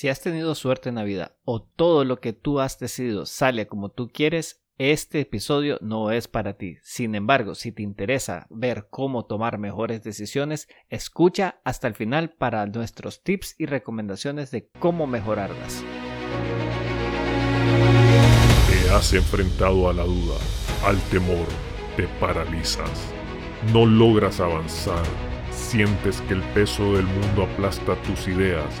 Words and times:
Si 0.00 0.08
has 0.08 0.22
tenido 0.22 0.54
suerte 0.54 0.88
en 0.88 0.94
la 0.94 1.04
vida 1.04 1.36
o 1.44 1.60
todo 1.60 2.06
lo 2.06 2.20
que 2.20 2.32
tú 2.32 2.58
has 2.58 2.78
decidido 2.78 3.26
sale 3.26 3.66
como 3.66 3.90
tú 3.90 4.08
quieres, 4.10 4.64
este 4.78 5.20
episodio 5.20 5.76
no 5.82 6.10
es 6.10 6.26
para 6.26 6.54
ti. 6.54 6.78
Sin 6.82 7.14
embargo, 7.14 7.54
si 7.54 7.70
te 7.70 7.82
interesa 7.82 8.46
ver 8.48 8.86
cómo 8.88 9.26
tomar 9.26 9.58
mejores 9.58 10.02
decisiones, 10.02 10.68
escucha 10.88 11.60
hasta 11.64 11.86
el 11.86 11.94
final 11.94 12.30
para 12.30 12.64
nuestros 12.64 13.22
tips 13.22 13.56
y 13.58 13.66
recomendaciones 13.66 14.50
de 14.50 14.70
cómo 14.78 15.06
mejorarlas. 15.06 15.84
Te 18.70 18.90
has 18.94 19.12
enfrentado 19.12 19.90
a 19.90 19.92
la 19.92 20.04
duda, 20.04 20.38
al 20.82 20.98
temor, 21.10 21.46
te 21.98 22.08
paralizas, 22.18 23.12
no 23.70 23.84
logras 23.84 24.40
avanzar, 24.40 25.04
sientes 25.50 26.22
que 26.22 26.32
el 26.32 26.42
peso 26.54 26.94
del 26.94 27.04
mundo 27.04 27.42
aplasta 27.42 28.00
tus 28.00 28.28
ideas, 28.28 28.80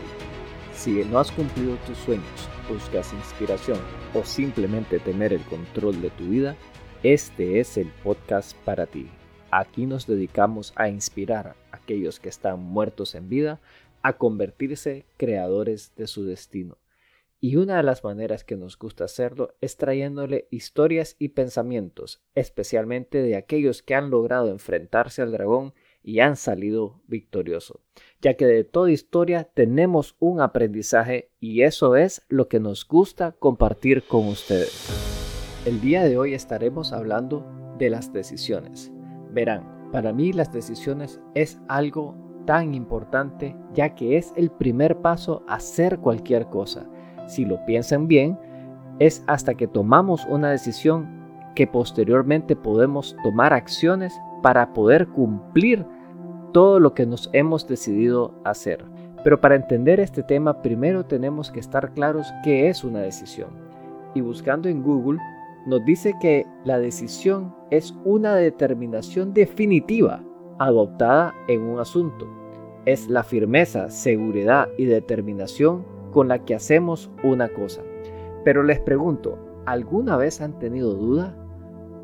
si 0.81 1.03
no 1.03 1.19
has 1.19 1.31
cumplido 1.31 1.75
tus 1.85 1.95
sueños, 1.99 2.49
buscas 2.67 3.13
inspiración 3.13 3.77
o 4.15 4.23
simplemente 4.23 4.97
tener 4.97 5.31
el 5.31 5.43
control 5.43 6.01
de 6.01 6.09
tu 6.09 6.23
vida, 6.29 6.55
este 7.03 7.59
es 7.59 7.77
el 7.77 7.91
podcast 8.03 8.57
para 8.65 8.87
ti. 8.87 9.07
Aquí 9.51 9.85
nos 9.85 10.07
dedicamos 10.07 10.73
a 10.75 10.89
inspirar 10.89 11.49
a 11.49 11.75
aquellos 11.75 12.19
que 12.19 12.29
están 12.29 12.59
muertos 12.61 13.13
en 13.13 13.29
vida 13.29 13.61
a 14.01 14.13
convertirse 14.13 15.05
creadores 15.17 15.93
de 15.97 16.07
su 16.07 16.25
destino. 16.25 16.79
Y 17.39 17.57
una 17.57 17.77
de 17.77 17.83
las 17.83 18.03
maneras 18.03 18.43
que 18.43 18.55
nos 18.55 18.75
gusta 18.75 19.03
hacerlo 19.03 19.53
es 19.61 19.77
trayéndole 19.77 20.47
historias 20.49 21.15
y 21.19 21.29
pensamientos, 21.29 22.23
especialmente 22.33 23.21
de 23.21 23.35
aquellos 23.35 23.83
que 23.83 23.93
han 23.93 24.09
logrado 24.09 24.49
enfrentarse 24.49 25.21
al 25.21 25.31
dragón 25.31 25.75
y 26.03 26.19
han 26.19 26.35
salido 26.35 27.01
victoriosos, 27.07 27.79
ya 28.21 28.35
que 28.35 28.45
de 28.45 28.63
toda 28.63 28.91
historia 28.91 29.43
tenemos 29.53 30.15
un 30.19 30.41
aprendizaje 30.41 31.31
y 31.39 31.61
eso 31.61 31.95
es 31.95 32.23
lo 32.29 32.47
que 32.47 32.59
nos 32.59 32.87
gusta 32.87 33.33
compartir 33.33 34.03
con 34.03 34.27
ustedes. 34.27 34.89
El 35.65 35.79
día 35.81 36.03
de 36.03 36.17
hoy 36.17 36.33
estaremos 36.33 36.91
hablando 36.91 37.45
de 37.77 37.89
las 37.89 38.11
decisiones. 38.13 38.91
Verán, 39.31 39.89
para 39.91 40.13
mí 40.13 40.33
las 40.33 40.51
decisiones 40.51 41.21
es 41.35 41.59
algo 41.67 42.15
tan 42.45 42.73
importante 42.73 43.55
ya 43.73 43.93
que 43.93 44.17
es 44.17 44.33
el 44.35 44.49
primer 44.49 44.97
paso 44.97 45.43
a 45.47 45.55
hacer 45.55 45.99
cualquier 45.99 46.47
cosa. 46.47 46.89
Si 47.27 47.45
lo 47.45 47.63
piensan 47.65 48.07
bien, 48.07 48.39
es 48.99 49.23
hasta 49.27 49.53
que 49.53 49.67
tomamos 49.67 50.25
una 50.25 50.49
decisión 50.49 51.21
que 51.55 51.67
posteriormente 51.67 52.55
podemos 52.55 53.15
tomar 53.23 53.53
acciones 53.53 54.13
para 54.41 54.73
poder 54.73 55.07
cumplir 55.07 55.85
todo 56.51 56.79
lo 56.79 56.93
que 56.93 57.05
nos 57.05 57.29
hemos 57.33 57.67
decidido 57.67 58.33
hacer. 58.43 58.83
Pero 59.23 59.39
para 59.39 59.55
entender 59.55 59.99
este 59.99 60.23
tema 60.23 60.61
primero 60.61 61.05
tenemos 61.05 61.51
que 61.51 61.59
estar 61.59 61.93
claros 61.93 62.27
qué 62.43 62.69
es 62.69 62.83
una 62.83 62.99
decisión. 62.99 63.49
Y 64.15 64.21
buscando 64.21 64.67
en 64.67 64.81
Google 64.81 65.19
nos 65.65 65.85
dice 65.85 66.13
que 66.19 66.45
la 66.63 66.79
decisión 66.79 67.53
es 67.69 67.93
una 68.03 68.35
determinación 68.35 69.33
definitiva 69.33 70.23
adoptada 70.57 71.33
en 71.47 71.61
un 71.61 71.79
asunto. 71.79 72.27
Es 72.85 73.07
la 73.07 73.23
firmeza, 73.23 73.89
seguridad 73.89 74.69
y 74.77 74.85
determinación 74.85 75.85
con 76.11 76.27
la 76.27 76.43
que 76.43 76.55
hacemos 76.55 77.11
una 77.23 77.47
cosa. 77.49 77.81
Pero 78.43 78.63
les 78.63 78.79
pregunto, 78.79 79.37
¿alguna 79.65 80.17
vez 80.17 80.41
han 80.41 80.57
tenido 80.57 80.95
duda 80.95 81.35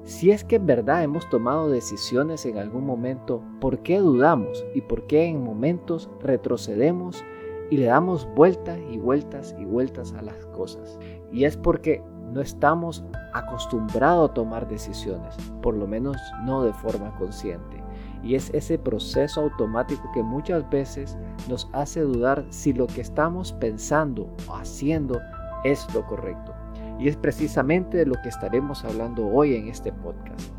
si 0.07 0.31
es 0.31 0.45
que 0.45 0.55
en 0.55 0.65
verdad 0.65 1.03
hemos 1.03 1.29
tomado 1.29 1.69
decisiones 1.69 2.45
en 2.45 2.57
algún 2.57 2.85
momento, 2.85 3.43
¿por 3.59 3.79
qué 3.79 3.99
dudamos 3.99 4.65
y 4.73 4.79
por 4.79 5.05
qué 5.05 5.25
en 5.25 5.43
momentos 5.43 6.09
retrocedemos 6.21 7.25
y 7.69 7.75
le 7.75 7.87
damos 7.87 8.25
vueltas 8.33 8.79
y 8.89 8.99
vueltas 8.99 9.53
y 9.59 9.65
vueltas 9.65 10.13
a 10.13 10.21
las 10.21 10.45
cosas? 10.47 10.97
Y 11.29 11.43
es 11.43 11.57
porque 11.57 12.01
no 12.31 12.39
estamos 12.39 13.03
acostumbrados 13.33 14.29
a 14.29 14.33
tomar 14.33 14.69
decisiones, 14.69 15.35
por 15.61 15.75
lo 15.75 15.85
menos 15.87 16.15
no 16.45 16.63
de 16.63 16.71
forma 16.71 17.13
consciente. 17.17 17.83
Y 18.23 18.35
es 18.35 18.49
ese 18.53 18.79
proceso 18.79 19.41
automático 19.41 20.09
que 20.13 20.23
muchas 20.23 20.67
veces 20.69 21.17
nos 21.49 21.69
hace 21.73 21.99
dudar 21.99 22.45
si 22.49 22.71
lo 22.71 22.87
que 22.87 23.01
estamos 23.01 23.51
pensando 23.51 24.29
o 24.47 24.55
haciendo 24.55 25.19
es 25.65 25.85
lo 25.93 26.05
correcto. 26.05 26.56
Y 26.99 27.07
es 27.07 27.17
precisamente 27.17 27.97
de 27.97 28.05
lo 28.05 28.15
que 28.21 28.29
estaremos 28.29 28.83
hablando 28.83 29.27
hoy 29.27 29.55
en 29.55 29.67
este 29.67 29.91
podcast. 29.91 30.51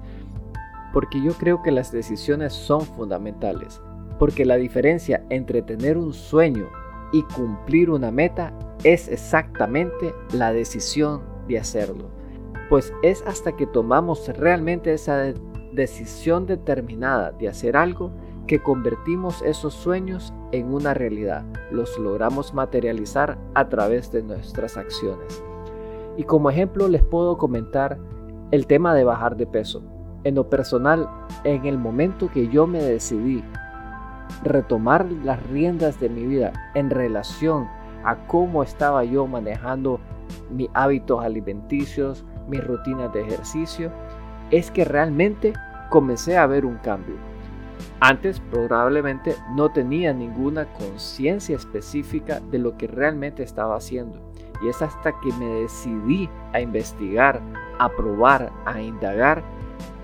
Porque 0.93 1.23
yo 1.23 1.33
creo 1.35 1.63
que 1.63 1.71
las 1.71 1.93
decisiones 1.93 2.53
son 2.53 2.83
fundamentales. 2.83 3.81
Porque 4.19 4.45
la 4.45 4.57
diferencia 4.57 5.23
entre 5.31 5.63
tener 5.63 5.97
un 5.97 6.13
sueño 6.13 6.69
y 7.13 7.23
cumplir 7.23 7.91
una 7.91 8.11
meta 8.11 8.53
es 8.85 9.09
exactamente 9.09 10.15
la 10.33 10.53
decisión 10.53 11.23
de 11.47 11.59
hacerlo. 11.59 12.11
Pues 12.69 12.93
es 13.03 13.23
hasta 13.27 13.57
que 13.57 13.67
tomamos 13.67 14.29
realmente 14.37 14.93
esa 14.93 15.33
decisión 15.73 16.47
determinada 16.47 17.33
de 17.33 17.49
hacer 17.49 17.77
algo 17.77 18.13
que 18.47 18.63
convertimos 18.63 19.43
esos 19.43 19.75
sueños 19.75 20.33
en 20.53 20.73
una 20.73 20.95
realidad. 20.95 21.45
Los 21.71 21.99
logramos 21.99 22.55
materializar 22.55 23.39
a 23.55 23.69
través 23.69 24.11
de 24.11 24.23
nuestras 24.23 24.77
acciones. 24.77 25.43
Y 26.19 26.25
como 26.25 26.51
ejemplo 26.51 26.89
les 26.89 27.05
puedo 27.05 27.39
comentar 27.39 27.97
el 28.51 28.67
tema 28.67 28.93
de 28.93 29.05
bajar 29.05 29.37
de 29.37 29.47
peso. 29.47 29.85
En 30.25 30.35
lo 30.35 30.51
personal, 30.51 31.09
en 31.45 31.65
el 31.65 31.79
momento 31.79 32.29
que 32.29 32.49
yo 32.49 32.67
me 32.67 32.83
decidí 32.83 33.45
retomar 34.43 35.07
las 35.25 35.41
riendas 35.45 36.01
de 36.01 36.09
mi 36.09 36.27
vida 36.27 36.53
en 36.75 36.91
relación 36.91 37.69
a 38.05 38.27
cómo 38.27 38.65
estaba 38.65 39.05
yo 39.05 39.29
manejando 39.29 40.01
mis 40.51 40.69
hábitos 40.75 41.25
alimenticios, 41.25 42.25
mis 42.49 42.65
rutinas 42.65 43.13
de 43.13 43.23
ejercicio, 43.23 43.93
es 44.51 44.73
que 44.73 44.85
realmente 44.85 45.53
comencé 45.89 46.37
a 46.37 46.49
ver 46.49 46.67
un 46.67 46.79
cambio. 46.79 47.15
Antes 48.01 48.41
probablemente 48.41 49.37
no 49.55 49.71
tenía 49.71 50.13
ninguna 50.13 50.67
conciencia 50.73 51.55
específica 51.55 52.41
de 52.51 52.59
lo 52.59 52.77
que 52.77 52.89
realmente 52.89 53.45
estaba 53.45 53.77
haciendo. 53.77 54.28
Y 54.63 54.69
es 54.69 54.83
hasta 54.83 55.19
que 55.21 55.33
me 55.35 55.47
decidí 55.47 56.29
a 56.53 56.61
investigar, 56.61 57.41
a 57.79 57.89
probar, 57.89 58.53
a 58.65 58.81
indagar, 58.81 59.43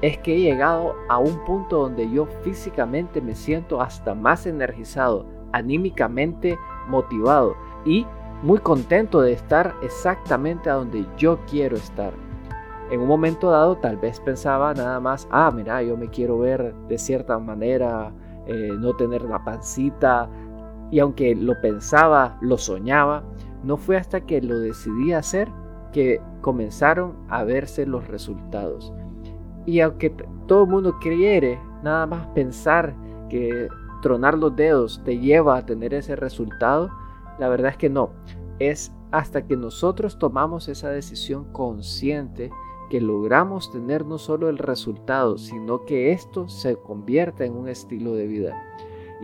es 0.02 0.18
que 0.18 0.34
he 0.34 0.40
llegado 0.40 0.94
a 1.08 1.18
un 1.18 1.44
punto 1.44 1.78
donde 1.78 2.10
yo 2.10 2.26
físicamente 2.42 3.20
me 3.20 3.34
siento 3.34 3.80
hasta 3.80 4.14
más 4.14 4.46
energizado, 4.46 5.26
anímicamente 5.52 6.58
motivado 6.88 7.56
y 7.84 8.06
muy 8.42 8.58
contento 8.58 9.20
de 9.20 9.32
estar 9.32 9.74
exactamente 9.82 10.68
a 10.68 10.74
donde 10.74 11.06
yo 11.16 11.38
quiero 11.50 11.76
estar. 11.76 12.12
En 12.90 13.00
un 13.00 13.08
momento 13.08 13.50
dado 13.50 13.76
tal 13.76 13.96
vez 13.96 14.20
pensaba 14.20 14.74
nada 14.74 15.00
más, 15.00 15.26
ah, 15.30 15.50
mira, 15.54 15.82
yo 15.82 15.96
me 15.96 16.08
quiero 16.08 16.38
ver 16.38 16.74
de 16.86 16.98
cierta 16.98 17.38
manera, 17.38 18.12
eh, 18.46 18.70
no 18.78 18.92
tener 18.94 19.22
la 19.22 19.42
pancita. 19.42 20.28
Y 20.90 20.98
aunque 20.98 21.34
lo 21.34 21.60
pensaba, 21.60 22.38
lo 22.40 22.58
soñaba, 22.58 23.24
no 23.62 23.76
fue 23.76 23.96
hasta 23.96 24.20
que 24.20 24.40
lo 24.40 24.58
decidí 24.58 25.12
hacer 25.12 25.48
que 25.92 26.20
comenzaron 26.40 27.14
a 27.28 27.44
verse 27.44 27.86
los 27.86 28.06
resultados. 28.08 28.92
Y 29.66 29.80
aunque 29.80 30.10
todo 30.46 30.64
el 30.64 30.70
mundo 30.70 30.96
quiere 31.00 31.58
nada 31.82 32.06
más 32.06 32.26
pensar 32.28 32.94
que 33.30 33.68
tronar 34.02 34.36
los 34.36 34.54
dedos 34.54 35.00
te 35.04 35.18
lleva 35.18 35.56
a 35.56 35.64
tener 35.64 35.94
ese 35.94 36.16
resultado, 36.16 36.90
la 37.38 37.48
verdad 37.48 37.70
es 37.70 37.78
que 37.78 37.88
no. 37.88 38.10
Es 38.58 38.92
hasta 39.10 39.46
que 39.46 39.56
nosotros 39.56 40.18
tomamos 40.18 40.68
esa 40.68 40.90
decisión 40.90 41.44
consciente 41.52 42.50
que 42.90 43.00
logramos 43.00 43.72
tener 43.72 44.04
no 44.04 44.18
solo 44.18 44.48
el 44.48 44.58
resultado, 44.58 45.38
sino 45.38 45.84
que 45.84 46.12
esto 46.12 46.48
se 46.48 46.76
convierta 46.76 47.44
en 47.44 47.56
un 47.56 47.68
estilo 47.68 48.14
de 48.14 48.26
vida. 48.26 48.62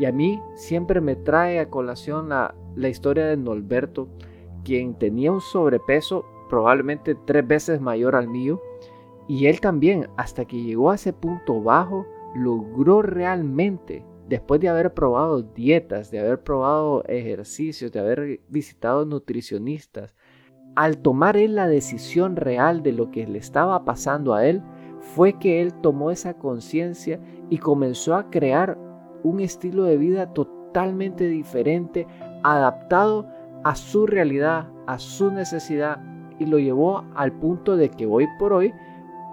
Y 0.00 0.06
a 0.06 0.12
mí 0.12 0.42
siempre 0.54 1.02
me 1.02 1.14
trae 1.14 1.60
a 1.60 1.68
colación 1.68 2.30
la, 2.30 2.54
historia 2.88 3.26
de 3.26 3.36
Norberto, 3.36 4.08
quien 4.64 4.94
tenía 4.94 5.30
un 5.30 5.42
sobrepeso 5.42 6.24
probablemente 6.48 7.14
tres 7.26 7.46
veces 7.46 7.82
mayor 7.82 8.16
al 8.16 8.26
mío, 8.26 8.62
y 9.28 9.44
él 9.44 9.60
también, 9.60 10.08
hasta 10.16 10.46
que 10.46 10.62
llegó 10.62 10.90
a 10.90 10.94
ese 10.94 11.12
punto 11.12 11.62
bajo, 11.62 12.06
logró 12.34 13.02
realmente 13.02 14.02
después 14.26 14.58
de 14.62 14.70
haber 14.70 14.94
probado 14.94 15.42
dietas, 15.42 16.10
de 16.10 16.20
haber 16.20 16.42
probado 16.42 17.04
ejercicios, 17.04 17.92
de 17.92 18.00
haber 18.00 18.40
visitado 18.48 19.04
nutricionistas, 19.04 20.14
al 20.76 20.96
tomar 20.96 21.36
él 21.36 21.56
la 21.56 21.68
decisión 21.68 22.36
real 22.36 22.82
de 22.82 22.92
lo 22.92 23.10
que 23.10 23.26
le 23.26 23.38
estaba 23.38 23.84
pasando 23.84 24.32
a 24.32 24.46
él, 24.46 24.62
fue 25.14 25.34
que 25.34 25.60
él 25.60 25.74
tomó 25.74 26.10
esa 26.10 26.38
conciencia 26.38 27.20
y 27.50 27.58
comenzó 27.58 28.14
a 28.14 28.30
crear 28.30 28.78
un 29.22 29.40
estilo 29.40 29.84
de 29.84 29.96
vida 29.96 30.32
totalmente 30.32 31.28
diferente, 31.28 32.06
adaptado 32.42 33.26
a 33.64 33.74
su 33.74 34.06
realidad, 34.06 34.68
a 34.86 34.98
su 34.98 35.30
necesidad 35.30 36.00
y 36.38 36.46
lo 36.46 36.58
llevó 36.58 37.04
al 37.14 37.32
punto 37.32 37.76
de 37.76 37.90
que 37.90 38.06
hoy 38.06 38.26
por 38.38 38.52
hoy 38.52 38.72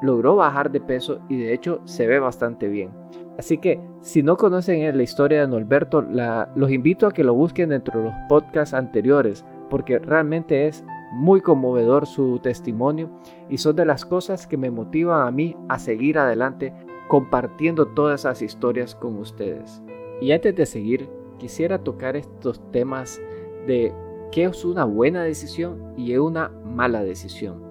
logró 0.02 0.36
bajar 0.36 0.72
de 0.72 0.82
peso 0.82 1.20
y 1.30 1.38
de 1.38 1.54
hecho 1.54 1.82
se 1.86 2.08
ve 2.08 2.20
bastante 2.20 2.68
bien. 2.68 2.92
Así 3.38 3.60
que 3.60 3.80
si 4.02 4.24
no 4.24 4.36
conocen 4.36 4.98
la 4.98 5.04
historia 5.04 5.42
de 5.42 5.48
Norberto, 5.48 6.02
los 6.02 6.72
invito 6.72 7.08
a 7.08 7.12
que 7.12 7.24
lo 7.24 7.34
busquen 7.34 7.70
dentro 7.70 8.00
de 8.00 8.06
los 8.08 8.16
podcasts 8.28 8.74
anteriores 8.74 9.46
porque 9.70 10.00
realmente 10.00 10.68
es 10.68 10.84
muy 11.12 11.42
conmovedor 11.42 12.06
su 12.06 12.40
testimonio 12.40 13.10
y 13.50 13.58
son 13.58 13.76
de 13.76 13.86
las 13.86 14.06
cosas 14.06 14.48
que 14.48 14.58
me 14.58 14.72
motivan 14.72 15.28
a 15.28 15.32
mí 15.32 15.56
a 15.70 15.80
seguir 15.80 16.18
adelante 16.18 16.74
compartiendo 17.08 17.88
todas 17.88 18.22
esas 18.22 18.42
historias 18.42 18.96
con 18.96 19.18
ustedes. 19.18 19.82
Y 20.22 20.32
antes 20.32 20.56
de 20.56 20.66
seguir, 20.66 21.10
quisiera 21.38 21.84
tocar 21.84 22.16
estos 22.16 22.60
temas 22.72 23.22
de 23.68 23.94
qué 24.32 24.46
es 24.46 24.66
una 24.66 24.86
buena 24.86 25.24
decisión 25.24 25.94
y 25.98 26.16
una 26.18 26.50
mala 26.50 27.04
decisión. 27.04 27.62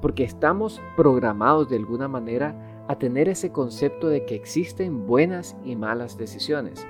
Porque 0.00 0.24
estamos 0.24 0.80
programados 0.96 1.68
de 1.68 1.76
alguna 1.76 2.08
manera 2.08 2.84
a 2.88 2.98
tener 2.98 3.28
ese 3.28 3.50
concepto 3.50 4.08
de 4.08 4.24
que 4.24 4.34
existen 4.34 5.06
buenas 5.06 5.56
y 5.64 5.74
malas 5.74 6.16
decisiones. 6.16 6.86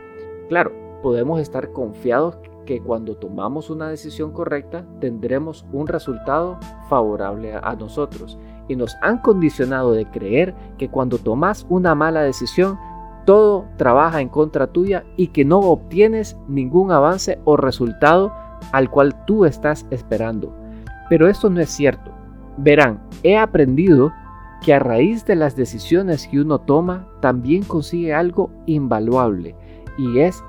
Claro, 0.49 0.73
podemos 1.03 1.41
estar 1.41 1.73
confiados 1.73 2.37
que 2.67 2.81
cuando 2.81 3.17
tomamos 3.17 3.71
una 3.71 3.89
decisión 3.89 4.33
correcta 4.33 4.85
tendremos 5.01 5.65
un 5.73 5.87
resultado 5.87 6.59
favorable 6.89 7.55
a 7.55 7.75
nosotros. 7.77 8.39
Y 8.69 8.77
nos 8.77 8.97
han 9.03 9.19
condicionado 9.19 9.93
de 9.93 10.07
creer 10.07 10.55
que 10.79 10.89
cuando 10.89 11.19
tomas 11.19 11.67
una 11.69 11.95
mala 11.95 12.23
decisión, 12.23 12.79
todo 13.25 13.67
trabaja 13.77 14.21
en 14.21 14.29
contra 14.29 14.69
tuya 14.69 15.05
y 15.17 15.29
que 15.29 15.45
no 15.45 15.59
obtienes 15.59 16.37
ningún 16.49 16.93
avance 16.93 17.39
o 17.45 17.57
resultado 17.57 18.33
al 18.73 18.91
cual 18.91 19.25
tú 19.27 19.45
estás 19.45 19.87
esperando. 19.91 20.53
Pero 21.09 21.29
esto 21.29 21.51
no 21.51 21.61
es 21.61 21.71
cierto. 21.71 22.13
Verán, 22.57 23.03
he 23.23 23.37
aprendido 23.37 24.13
que 24.63 24.73
a 24.73 24.79
raíz 24.79 25.27
de 25.27 25.37
las 25.37 25.57
decisiones 25.57 26.27
que 26.27 26.41
uno 26.41 26.61
toma 26.61 27.07
también 27.21 27.63
consigue 27.63 28.15
algo 28.15 28.51
invaluable 28.67 29.55
y 29.99 30.21
es 30.21 30.43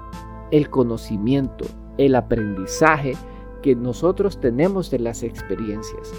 el 0.52 0.70
conocimiento, 0.70 1.66
el 1.98 2.16
aprendizaje 2.16 3.14
que 3.62 3.76
nosotros 3.76 4.40
tenemos 4.40 4.90
de 4.90 5.00
las 5.00 5.24
experiencias. 5.24 6.14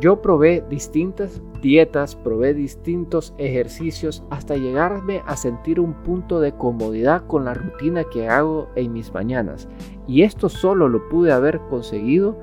Yo 0.00 0.20
probé 0.20 0.64
distintas 0.68 1.40
dietas, 1.62 2.16
probé 2.16 2.52
distintos 2.52 3.32
ejercicios 3.38 4.24
hasta 4.28 4.56
llegarme 4.56 5.22
a 5.24 5.36
sentir 5.36 5.78
un 5.78 5.94
punto 5.94 6.40
de 6.40 6.52
comodidad 6.52 7.26
con 7.26 7.44
la 7.44 7.54
rutina 7.54 8.02
que 8.12 8.28
hago 8.28 8.68
en 8.74 8.92
mis 8.92 9.12
mañanas. 9.14 9.68
Y 10.08 10.22
esto 10.22 10.48
solo 10.48 10.88
lo 10.88 11.08
pude 11.08 11.32
haber 11.32 11.60
conseguido 11.70 12.36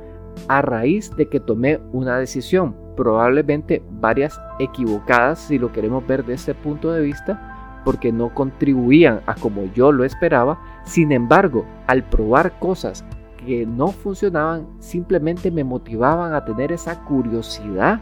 a 0.48 0.62
raíz 0.62 1.14
de 1.18 1.28
que 1.28 1.42
tomé 1.42 1.80
una 1.92 2.18
decisión, 2.18 2.74
probablemente 2.96 3.84
varias 3.92 4.40
equivocadas 4.60 5.40
si 5.40 5.60
lo 5.60 5.74
queremos 5.74 6.08
ver 6.08 6.26
de 6.26 6.36
ese 6.36 6.56
punto 6.56 6.92
de 6.94 7.02
vista, 7.02 7.82
porque 7.84 8.14
no 8.14 8.34
contribuían 8.34 9.22
a 9.26 9.36
como 9.36 9.66
yo 9.74 9.92
lo 9.92 10.06
esperaba. 10.06 10.60
Sin 10.86 11.12
embargo, 11.12 11.66
al 11.88 12.04
probar 12.04 12.58
cosas 12.60 13.06
que 13.46 13.66
no 13.66 13.90
funcionaban, 13.90 14.68
simplemente 14.80 15.52
me 15.52 15.64
motivaban 15.64 16.34
a 16.34 16.46
tener 16.46 16.72
esa 16.72 17.04
curiosidad 17.04 18.00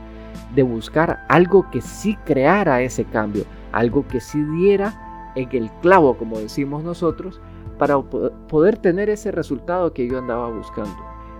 de 0.56 0.64
buscar 0.64 1.26
algo 1.30 1.70
que 1.72 1.82
sí 1.82 2.18
creara 2.26 2.82
ese 2.82 3.06
cambio, 3.06 3.44
algo 3.72 4.06
que 4.08 4.20
sí 4.20 4.42
diera 4.58 5.32
en 5.36 5.50
el 5.52 5.72
clavo, 5.82 6.18
como 6.18 6.40
decimos 6.40 6.84
nosotros, 6.84 7.40
para 7.78 8.00
poder 8.00 8.78
tener 8.78 9.10
ese 9.10 9.32
resultado 9.32 9.94
que 9.94 10.08
yo 10.08 10.18
andaba 10.18 10.50
buscando. 10.50 10.96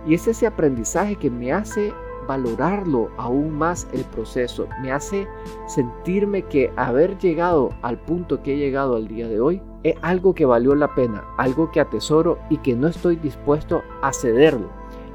Y 0.06 0.14
es 0.14 0.26
ese 0.26 0.46
aprendizaje 0.46 1.16
que 1.16 1.30
me 1.30 1.52
hace 1.52 1.92
valorarlo 2.30 3.10
aún 3.16 3.50
más 3.58 3.88
el 3.92 4.04
proceso, 4.04 4.68
me 4.80 4.92
hace 4.92 5.26
sentirme 5.66 6.42
que 6.42 6.72
haber 6.76 7.18
llegado 7.18 7.70
al 7.82 7.98
punto 7.98 8.40
que 8.40 8.54
he 8.54 8.56
llegado 8.56 8.94
al 8.94 9.08
día 9.08 9.26
de 9.26 9.40
hoy 9.40 9.60
es 9.82 9.96
algo 10.00 10.32
que 10.32 10.46
valió 10.46 10.76
la 10.76 10.94
pena, 10.94 11.24
algo 11.38 11.72
que 11.72 11.80
atesoro 11.80 12.38
y 12.48 12.58
que 12.58 12.76
no 12.76 12.86
estoy 12.86 13.16
dispuesto 13.16 13.82
a 14.00 14.12
cederlo. 14.12 14.68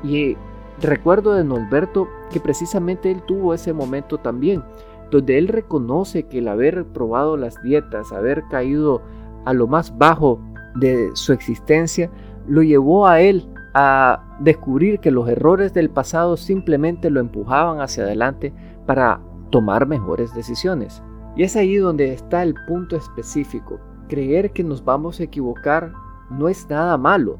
Y 0.03 0.35
recuerdo 0.81 1.35
de 1.35 1.45
Norberto 1.45 2.09
que 2.31 2.41
precisamente 2.41 3.09
él 3.09 3.21
tuvo 3.25 3.53
ese 3.53 3.71
momento 3.71 4.17
también, 4.17 4.61
donde 5.09 5.37
él 5.37 5.47
reconoce 5.47 6.23
que 6.23 6.39
el 6.39 6.49
haber 6.49 6.83
probado 6.83 7.37
las 7.37 7.63
dietas, 7.63 8.11
haber 8.11 8.43
caído 8.49 9.01
a 9.45 9.53
lo 9.53 9.67
más 9.67 9.97
bajo 9.97 10.41
de 10.75 11.11
su 11.13 11.31
existencia, 11.31 12.11
lo 12.45 12.61
llevó 12.61 13.07
a 13.07 13.21
él 13.21 13.47
a 13.73 14.24
descubrir 14.39 14.99
que 14.99 15.11
los 15.11 15.29
errores 15.29 15.73
del 15.73 15.89
pasado 15.89 16.37
simplemente 16.37 17.09
lo 17.09 17.19
empujaban 17.19 17.79
hacia 17.79 18.03
adelante 18.03 18.53
para 18.85 19.21
tomar 19.49 19.87
mejores 19.87 20.33
decisiones. 20.33 21.01
Y 21.35 21.43
es 21.43 21.55
ahí 21.55 21.75
donde 21.75 22.13
está 22.13 22.43
el 22.43 22.55
punto 22.67 22.95
específico. 22.95 23.79
Creer 24.07 24.51
que 24.51 24.63
nos 24.63 24.83
vamos 24.83 25.19
a 25.19 25.23
equivocar 25.23 25.93
no 26.29 26.47
es 26.47 26.69
nada 26.69 26.97
malo. 26.97 27.37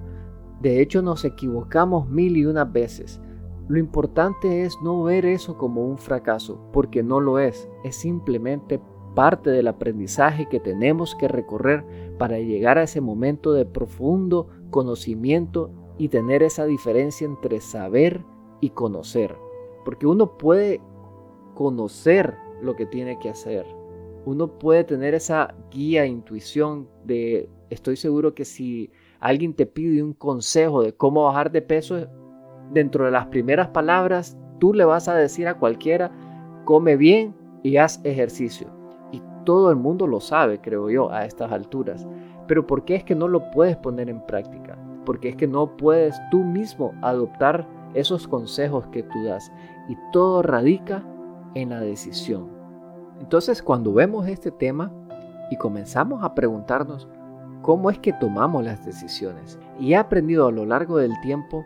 De 0.61 0.81
hecho, 0.81 1.01
nos 1.01 1.25
equivocamos 1.25 2.07
mil 2.09 2.37
y 2.37 2.45
unas 2.45 2.71
veces. 2.71 3.21
Lo 3.67 3.79
importante 3.79 4.63
es 4.63 4.75
no 4.83 5.03
ver 5.03 5.25
eso 5.25 5.57
como 5.57 5.85
un 5.85 5.97
fracaso, 5.97 6.69
porque 6.71 7.03
no 7.03 7.19
lo 7.19 7.39
es. 7.39 7.67
Es 7.83 7.95
simplemente 7.95 8.79
parte 9.15 9.49
del 9.49 9.67
aprendizaje 9.67 10.47
que 10.47 10.59
tenemos 10.59 11.15
que 11.15 11.27
recorrer 11.27 11.83
para 12.19 12.37
llegar 12.37 12.77
a 12.77 12.83
ese 12.83 13.01
momento 13.01 13.53
de 13.53 13.65
profundo 13.65 14.49
conocimiento 14.69 15.71
y 15.97 16.09
tener 16.09 16.43
esa 16.43 16.65
diferencia 16.65 17.25
entre 17.25 17.61
saber 17.61 18.23
y 18.61 18.69
conocer. 18.71 19.35
Porque 19.83 20.07
uno 20.07 20.37
puede 20.37 20.81
conocer 21.53 22.35
lo 22.61 22.75
que 22.75 22.85
tiene 22.85 23.17
que 23.19 23.29
hacer. 23.29 23.65
Uno 24.25 24.47
puede 24.47 24.83
tener 24.83 25.13
esa 25.13 25.53
guía, 25.71 26.05
intuición 26.05 26.87
de, 27.03 27.49
estoy 27.69 27.95
seguro 27.95 28.33
que 28.33 28.45
si 28.45 28.91
alguien 29.19 29.53
te 29.53 29.65
pide 29.65 30.01
un 30.01 30.13
consejo 30.13 30.81
de 30.81 30.93
cómo 30.93 31.25
bajar 31.25 31.51
de 31.51 31.61
peso, 31.61 32.07
dentro 32.71 33.05
de 33.05 33.11
las 33.11 33.27
primeras 33.27 33.69
palabras, 33.69 34.37
tú 34.59 34.73
le 34.73 34.85
vas 34.85 35.07
a 35.07 35.15
decir 35.15 35.47
a 35.47 35.59
cualquiera, 35.59 36.11
come 36.65 36.95
bien 36.95 37.35
y 37.63 37.77
haz 37.77 38.01
ejercicio. 38.03 38.67
Y 39.11 39.21
todo 39.45 39.69
el 39.69 39.75
mundo 39.75 40.07
lo 40.07 40.19
sabe, 40.19 40.59
creo 40.59 40.89
yo, 40.89 41.11
a 41.11 41.25
estas 41.25 41.51
alturas. 41.51 42.07
Pero 42.47 42.65
¿por 42.65 42.85
qué 42.85 42.95
es 42.95 43.03
que 43.03 43.15
no 43.15 43.27
lo 43.27 43.51
puedes 43.51 43.77
poner 43.77 44.09
en 44.09 44.25
práctica? 44.25 44.77
Porque 45.05 45.29
es 45.29 45.35
que 45.35 45.47
no 45.47 45.77
puedes 45.77 46.19
tú 46.31 46.43
mismo 46.43 46.93
adoptar 47.01 47.67
esos 47.93 48.27
consejos 48.27 48.85
que 48.87 49.03
tú 49.03 49.23
das 49.23 49.51
y 49.87 49.97
todo 50.11 50.41
radica 50.41 51.03
en 51.53 51.69
la 51.69 51.79
decisión. 51.79 52.49
Entonces 53.19 53.61
cuando 53.61 53.93
vemos 53.93 54.27
este 54.27 54.51
tema 54.51 54.91
y 55.49 55.57
comenzamos 55.57 56.23
a 56.23 56.35
preguntarnos 56.35 57.07
cómo 57.61 57.89
es 57.89 57.99
que 57.99 58.13
tomamos 58.13 58.63
las 58.63 58.85
decisiones, 58.85 59.57
y 59.79 59.93
he 59.93 59.95
aprendido 59.95 60.47
a 60.47 60.51
lo 60.51 60.65
largo 60.65 60.97
del 60.97 61.19
tiempo 61.21 61.65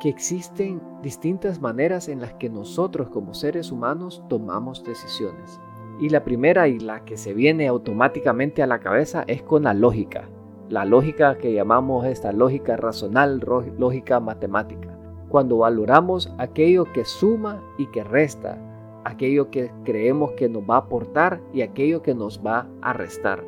que 0.00 0.08
existen 0.08 0.80
distintas 1.02 1.60
maneras 1.60 2.08
en 2.08 2.20
las 2.20 2.34
que 2.34 2.48
nosotros 2.48 3.08
como 3.10 3.34
seres 3.34 3.70
humanos 3.70 4.22
tomamos 4.28 4.82
decisiones. 4.84 5.60
Y 6.00 6.08
la 6.08 6.24
primera 6.24 6.68
y 6.68 6.78
la 6.78 7.04
que 7.04 7.16
se 7.16 7.34
viene 7.34 7.68
automáticamente 7.68 8.62
a 8.62 8.66
la 8.66 8.80
cabeza 8.80 9.24
es 9.26 9.42
con 9.42 9.64
la 9.64 9.74
lógica 9.74 10.28
la 10.70 10.84
lógica 10.84 11.36
que 11.36 11.52
llamamos 11.52 12.06
esta 12.06 12.32
lógica 12.32 12.76
racional, 12.76 13.44
lógica 13.76 14.20
matemática. 14.20 14.96
Cuando 15.28 15.58
valoramos 15.58 16.32
aquello 16.38 16.84
que 16.84 17.04
suma 17.04 17.60
y 17.76 17.86
que 17.86 18.04
resta, 18.04 18.56
aquello 19.04 19.50
que 19.50 19.72
creemos 19.84 20.32
que 20.32 20.48
nos 20.48 20.62
va 20.62 20.76
a 20.76 20.78
aportar 20.78 21.40
y 21.52 21.62
aquello 21.62 22.02
que 22.02 22.14
nos 22.14 22.40
va 22.44 22.68
a 22.82 22.92
restar. 22.92 23.44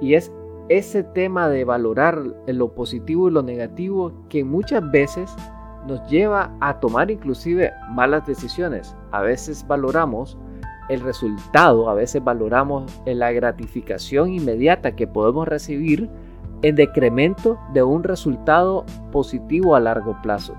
Y 0.00 0.14
es 0.14 0.32
ese 0.70 1.02
tema 1.02 1.50
de 1.50 1.64
valorar 1.64 2.22
lo 2.46 2.74
positivo 2.74 3.28
y 3.28 3.32
lo 3.32 3.42
negativo 3.42 4.12
que 4.30 4.42
muchas 4.42 4.90
veces 4.90 5.34
nos 5.86 6.08
lleva 6.10 6.56
a 6.60 6.80
tomar 6.80 7.10
inclusive 7.10 7.72
malas 7.90 8.26
decisiones. 8.26 8.96
A 9.12 9.20
veces 9.20 9.66
valoramos 9.66 10.38
el 10.88 11.00
resultado, 11.00 11.90
a 11.90 11.94
veces 11.94 12.24
valoramos 12.24 12.90
la 13.04 13.32
gratificación 13.32 14.32
inmediata 14.32 14.96
que 14.96 15.06
podemos 15.06 15.46
recibir 15.46 16.08
en 16.62 16.76
decremento 16.76 17.58
de 17.72 17.82
un 17.82 18.02
resultado 18.02 18.84
positivo 19.12 19.74
a 19.74 19.80
largo 19.80 20.16
plazo. 20.22 20.54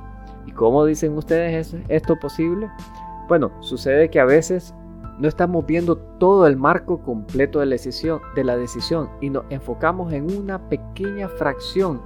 ¿Y 0.45 0.51
cómo 0.51 0.85
dicen 0.85 1.17
ustedes 1.17 1.75
esto 1.89 2.17
posible? 2.17 2.69
Bueno, 3.27 3.51
sucede 3.61 4.09
que 4.09 4.19
a 4.19 4.25
veces 4.25 4.73
no 5.19 5.27
estamos 5.27 5.65
viendo 5.65 5.97
todo 5.97 6.47
el 6.47 6.55
marco 6.55 7.01
completo 7.01 7.59
de 7.59 7.65
la 7.65 7.71
decisión, 7.73 8.21
de 8.35 8.43
la 8.43 8.55
decisión 8.55 9.09
y 9.19 9.29
nos 9.29 9.43
enfocamos 9.49 10.13
en 10.13 10.35
una 10.35 10.69
pequeña 10.69 11.27
fracción 11.27 12.01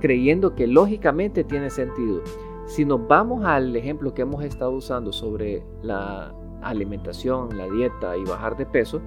creyendo 0.00 0.54
que 0.54 0.66
lógicamente 0.66 1.44
tiene 1.44 1.70
sentido. 1.70 2.22
Si 2.66 2.84
nos 2.84 3.06
vamos 3.06 3.44
al 3.44 3.74
ejemplo 3.76 4.12
que 4.12 4.22
hemos 4.22 4.44
estado 4.44 4.72
usando 4.72 5.12
sobre 5.12 5.64
la 5.82 6.34
alimentación, 6.62 7.56
la 7.56 7.68
dieta 7.68 8.16
y 8.16 8.24
bajar 8.24 8.56
de 8.56 8.66
peso, 8.66 9.00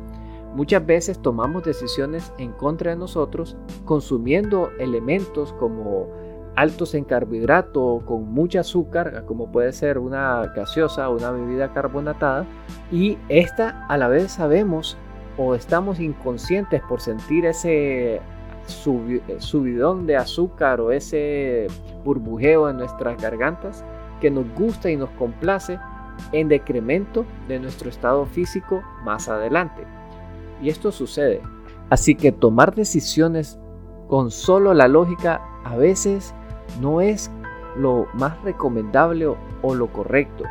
muchas 0.56 0.86
veces 0.86 1.20
tomamos 1.20 1.64
decisiones 1.64 2.34
en 2.38 2.52
contra 2.52 2.92
de 2.92 2.98
nosotros 2.98 3.56
consumiendo 3.86 4.72
elementos 4.80 5.54
como 5.54 6.08
altos 6.56 6.94
en 6.94 7.06
carbohidrato 7.06 8.02
con 8.06 8.34
mucha 8.34 8.62
azúcar, 8.62 9.24
como 9.26 9.52
puede 9.52 9.72
ser 9.72 9.98
una 9.98 10.46
gaseosa 10.56 11.10
o 11.10 11.16
una 11.16 11.32
bebida 11.32 11.72
carbonatada, 11.74 12.46
y 12.92 13.18
esta 13.30 13.86
a 13.88 13.98
la 13.98 14.08
vez 14.08 14.34
sabemos 14.34 14.98
o 15.38 15.56
estamos 15.56 16.00
inconscientes 16.00 16.82
por 16.90 17.00
sentir 17.00 17.46
ese 17.46 18.20
subidón 18.68 20.06
de 20.06 20.18
azúcar 20.18 20.82
o 20.82 20.92
ese 20.92 21.68
burbujeo 22.04 22.70
en 22.70 22.78
nuestras 22.78 23.20
gargantas 23.22 23.84
que 24.20 24.30
nos 24.30 24.46
gusta 24.54 24.92
y 24.92 24.98
nos 24.98 25.10
complace 25.12 25.80
en 26.34 26.50
decremento 26.50 27.26
de 27.48 27.60
nuestro 27.60 27.90
estado 27.90 28.26
físico 28.26 28.84
más 29.04 29.30
adelante. 29.30 29.99
Y 30.62 30.70
esto 30.70 30.92
sucede. 30.92 31.42
Así 31.90 32.16
que 32.16 32.32
tomar 32.32 32.76
decisiones 32.76 33.60
con 34.08 34.32
solo 34.32 34.74
la 34.74 34.88
lógica 34.88 35.42
a 35.64 35.76
veces 35.76 36.34
no 36.82 37.02
es 37.02 37.32
lo 37.76 38.08
más 38.14 38.42
recomendable 38.44 39.28
o, 39.28 39.76
lo 39.76 39.92
correcto. 39.92 40.44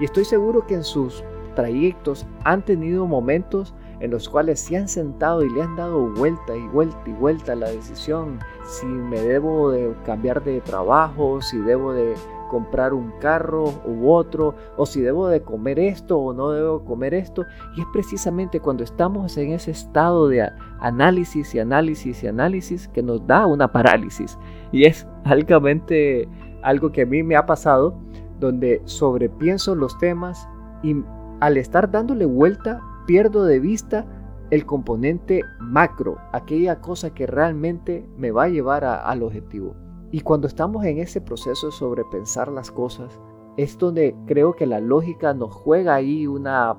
Y 0.00 0.04
estoy 0.04 0.24
seguro 0.24 0.66
que 0.66 0.74
en 0.74 0.84
sus 0.84 1.24
trayectos 1.54 2.26
han 2.44 2.64
tenido 2.64 3.06
momentos 3.06 3.74
en 4.00 4.10
los 4.10 4.28
cuales 4.28 4.60
se 4.60 4.76
han 4.76 4.88
sentado 4.88 5.42
y 5.42 5.48
le 5.48 5.62
han 5.62 5.74
dado 5.76 6.10
vuelta 6.10 6.54
y 6.54 6.68
vuelta 6.68 6.98
y 7.06 7.12
vuelta 7.12 7.52
a 7.52 7.56
la 7.56 7.70
decisión 7.70 8.38
si 8.66 8.84
me 8.84 9.18
debo 9.20 9.70
de 9.70 9.94
cambiar 10.04 10.44
de 10.44 10.60
trabajo, 10.60 11.40
si 11.40 11.58
debo 11.58 11.94
de 11.94 12.14
comprar 12.48 12.94
un 12.94 13.12
carro 13.20 13.72
u 13.84 14.10
otro, 14.10 14.54
o 14.76 14.86
si 14.86 15.00
debo 15.00 15.28
de 15.28 15.42
comer 15.42 15.78
esto 15.78 16.18
o 16.18 16.32
no 16.32 16.50
debo 16.50 16.84
comer 16.84 17.14
esto. 17.14 17.44
Y 17.76 17.80
es 17.80 17.86
precisamente 17.92 18.60
cuando 18.60 18.84
estamos 18.84 19.36
en 19.36 19.52
ese 19.52 19.70
estado 19.70 20.28
de 20.28 20.48
análisis 20.80 21.54
y 21.54 21.58
análisis 21.58 22.22
y 22.22 22.26
análisis 22.26 22.88
que 22.88 23.02
nos 23.02 23.26
da 23.26 23.46
una 23.46 23.70
parálisis. 23.70 24.38
Y 24.72 24.84
es 24.84 25.06
altamente 25.24 26.28
algo 26.62 26.92
que 26.92 27.02
a 27.02 27.06
mí 27.06 27.22
me 27.22 27.36
ha 27.36 27.46
pasado, 27.46 27.98
donde 28.40 28.82
sobrepienso 28.84 29.74
los 29.74 29.96
temas 29.98 30.48
y 30.82 30.96
al 31.40 31.56
estar 31.56 31.90
dándole 31.90 32.26
vuelta 32.26 32.80
pierdo 33.06 33.44
de 33.44 33.60
vista 33.60 34.04
el 34.50 34.64
componente 34.66 35.42
macro, 35.58 36.18
aquella 36.32 36.80
cosa 36.80 37.12
que 37.12 37.26
realmente 37.26 38.08
me 38.16 38.30
va 38.30 38.44
a 38.44 38.48
llevar 38.48 38.84
al 38.84 39.22
objetivo. 39.22 39.74
Y 40.12 40.20
cuando 40.20 40.46
estamos 40.46 40.84
en 40.84 40.98
ese 40.98 41.20
proceso 41.20 41.66
de 41.66 41.72
sobrepensar 41.72 42.50
las 42.50 42.70
cosas, 42.70 43.20
es 43.56 43.76
donde 43.78 44.14
creo 44.26 44.54
que 44.54 44.66
la 44.66 44.80
lógica 44.80 45.34
nos 45.34 45.52
juega 45.52 45.94
ahí 45.94 46.26
una 46.26 46.76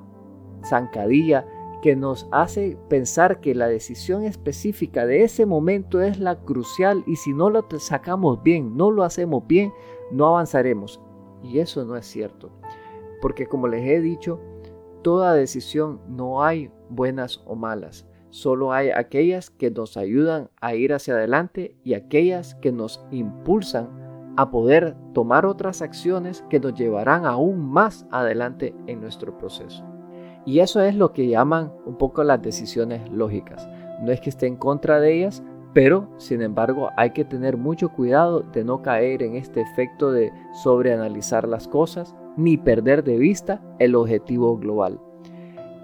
zancadilla 0.64 1.46
que 1.82 1.94
nos 1.94 2.26
hace 2.32 2.76
pensar 2.88 3.40
que 3.40 3.54
la 3.54 3.68
decisión 3.68 4.24
específica 4.24 5.06
de 5.06 5.22
ese 5.22 5.46
momento 5.46 6.00
es 6.00 6.18
la 6.18 6.40
crucial 6.40 7.04
y 7.06 7.16
si 7.16 7.32
no 7.32 7.50
lo 7.50 7.64
sacamos 7.78 8.42
bien, 8.42 8.76
no 8.76 8.90
lo 8.90 9.04
hacemos 9.04 9.46
bien, 9.46 9.72
no 10.10 10.26
avanzaremos. 10.26 11.00
Y 11.42 11.60
eso 11.60 11.84
no 11.84 11.96
es 11.96 12.06
cierto. 12.06 12.50
Porque 13.20 13.46
como 13.46 13.68
les 13.68 13.86
he 13.86 14.00
dicho, 14.00 14.40
toda 15.02 15.34
decisión 15.34 16.00
no 16.08 16.42
hay 16.42 16.70
buenas 16.88 17.42
o 17.46 17.54
malas. 17.54 18.07
Solo 18.30 18.72
hay 18.72 18.90
aquellas 18.90 19.50
que 19.50 19.70
nos 19.70 19.96
ayudan 19.96 20.50
a 20.60 20.74
ir 20.74 20.92
hacia 20.92 21.14
adelante 21.14 21.74
y 21.82 21.94
aquellas 21.94 22.54
que 22.56 22.72
nos 22.72 23.04
impulsan 23.10 23.88
a 24.36 24.50
poder 24.50 24.94
tomar 25.14 25.46
otras 25.46 25.82
acciones 25.82 26.44
que 26.48 26.60
nos 26.60 26.74
llevarán 26.74 27.24
aún 27.24 27.58
más 27.58 28.06
adelante 28.10 28.74
en 28.86 29.00
nuestro 29.00 29.36
proceso. 29.36 29.84
Y 30.46 30.60
eso 30.60 30.80
es 30.80 30.94
lo 30.94 31.12
que 31.12 31.26
llaman 31.26 31.72
un 31.86 31.96
poco 31.98 32.22
las 32.22 32.40
decisiones 32.40 33.10
lógicas. 33.10 33.68
No 34.00 34.12
es 34.12 34.20
que 34.20 34.30
esté 34.30 34.46
en 34.46 34.56
contra 34.56 35.00
de 35.00 35.14
ellas, 35.14 35.42
pero 35.74 36.08
sin 36.18 36.42
embargo 36.42 36.90
hay 36.96 37.10
que 37.10 37.24
tener 37.24 37.56
mucho 37.56 37.88
cuidado 37.90 38.40
de 38.40 38.64
no 38.64 38.80
caer 38.82 39.22
en 39.22 39.34
este 39.36 39.60
efecto 39.60 40.12
de 40.12 40.32
sobreanalizar 40.62 41.48
las 41.48 41.66
cosas 41.66 42.14
ni 42.36 42.56
perder 42.56 43.04
de 43.04 43.18
vista 43.18 43.60
el 43.78 43.94
objetivo 43.94 44.56
global. 44.56 45.00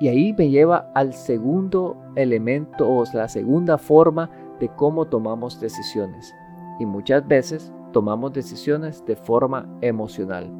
Y 0.00 0.08
ahí 0.08 0.34
me 0.36 0.50
lleva 0.50 0.90
al 0.94 1.14
segundo 1.14 1.96
elemento 2.16 2.88
o 2.88 3.04
la 3.12 3.28
segunda 3.28 3.78
forma 3.78 4.30
de 4.60 4.68
cómo 4.68 5.06
tomamos 5.06 5.60
decisiones. 5.60 6.34
Y 6.80 6.86
muchas 6.86 7.26
veces 7.26 7.72
tomamos 7.92 8.32
decisiones 8.32 9.04
de 9.06 9.16
forma 9.16 9.68
emocional. 9.80 10.50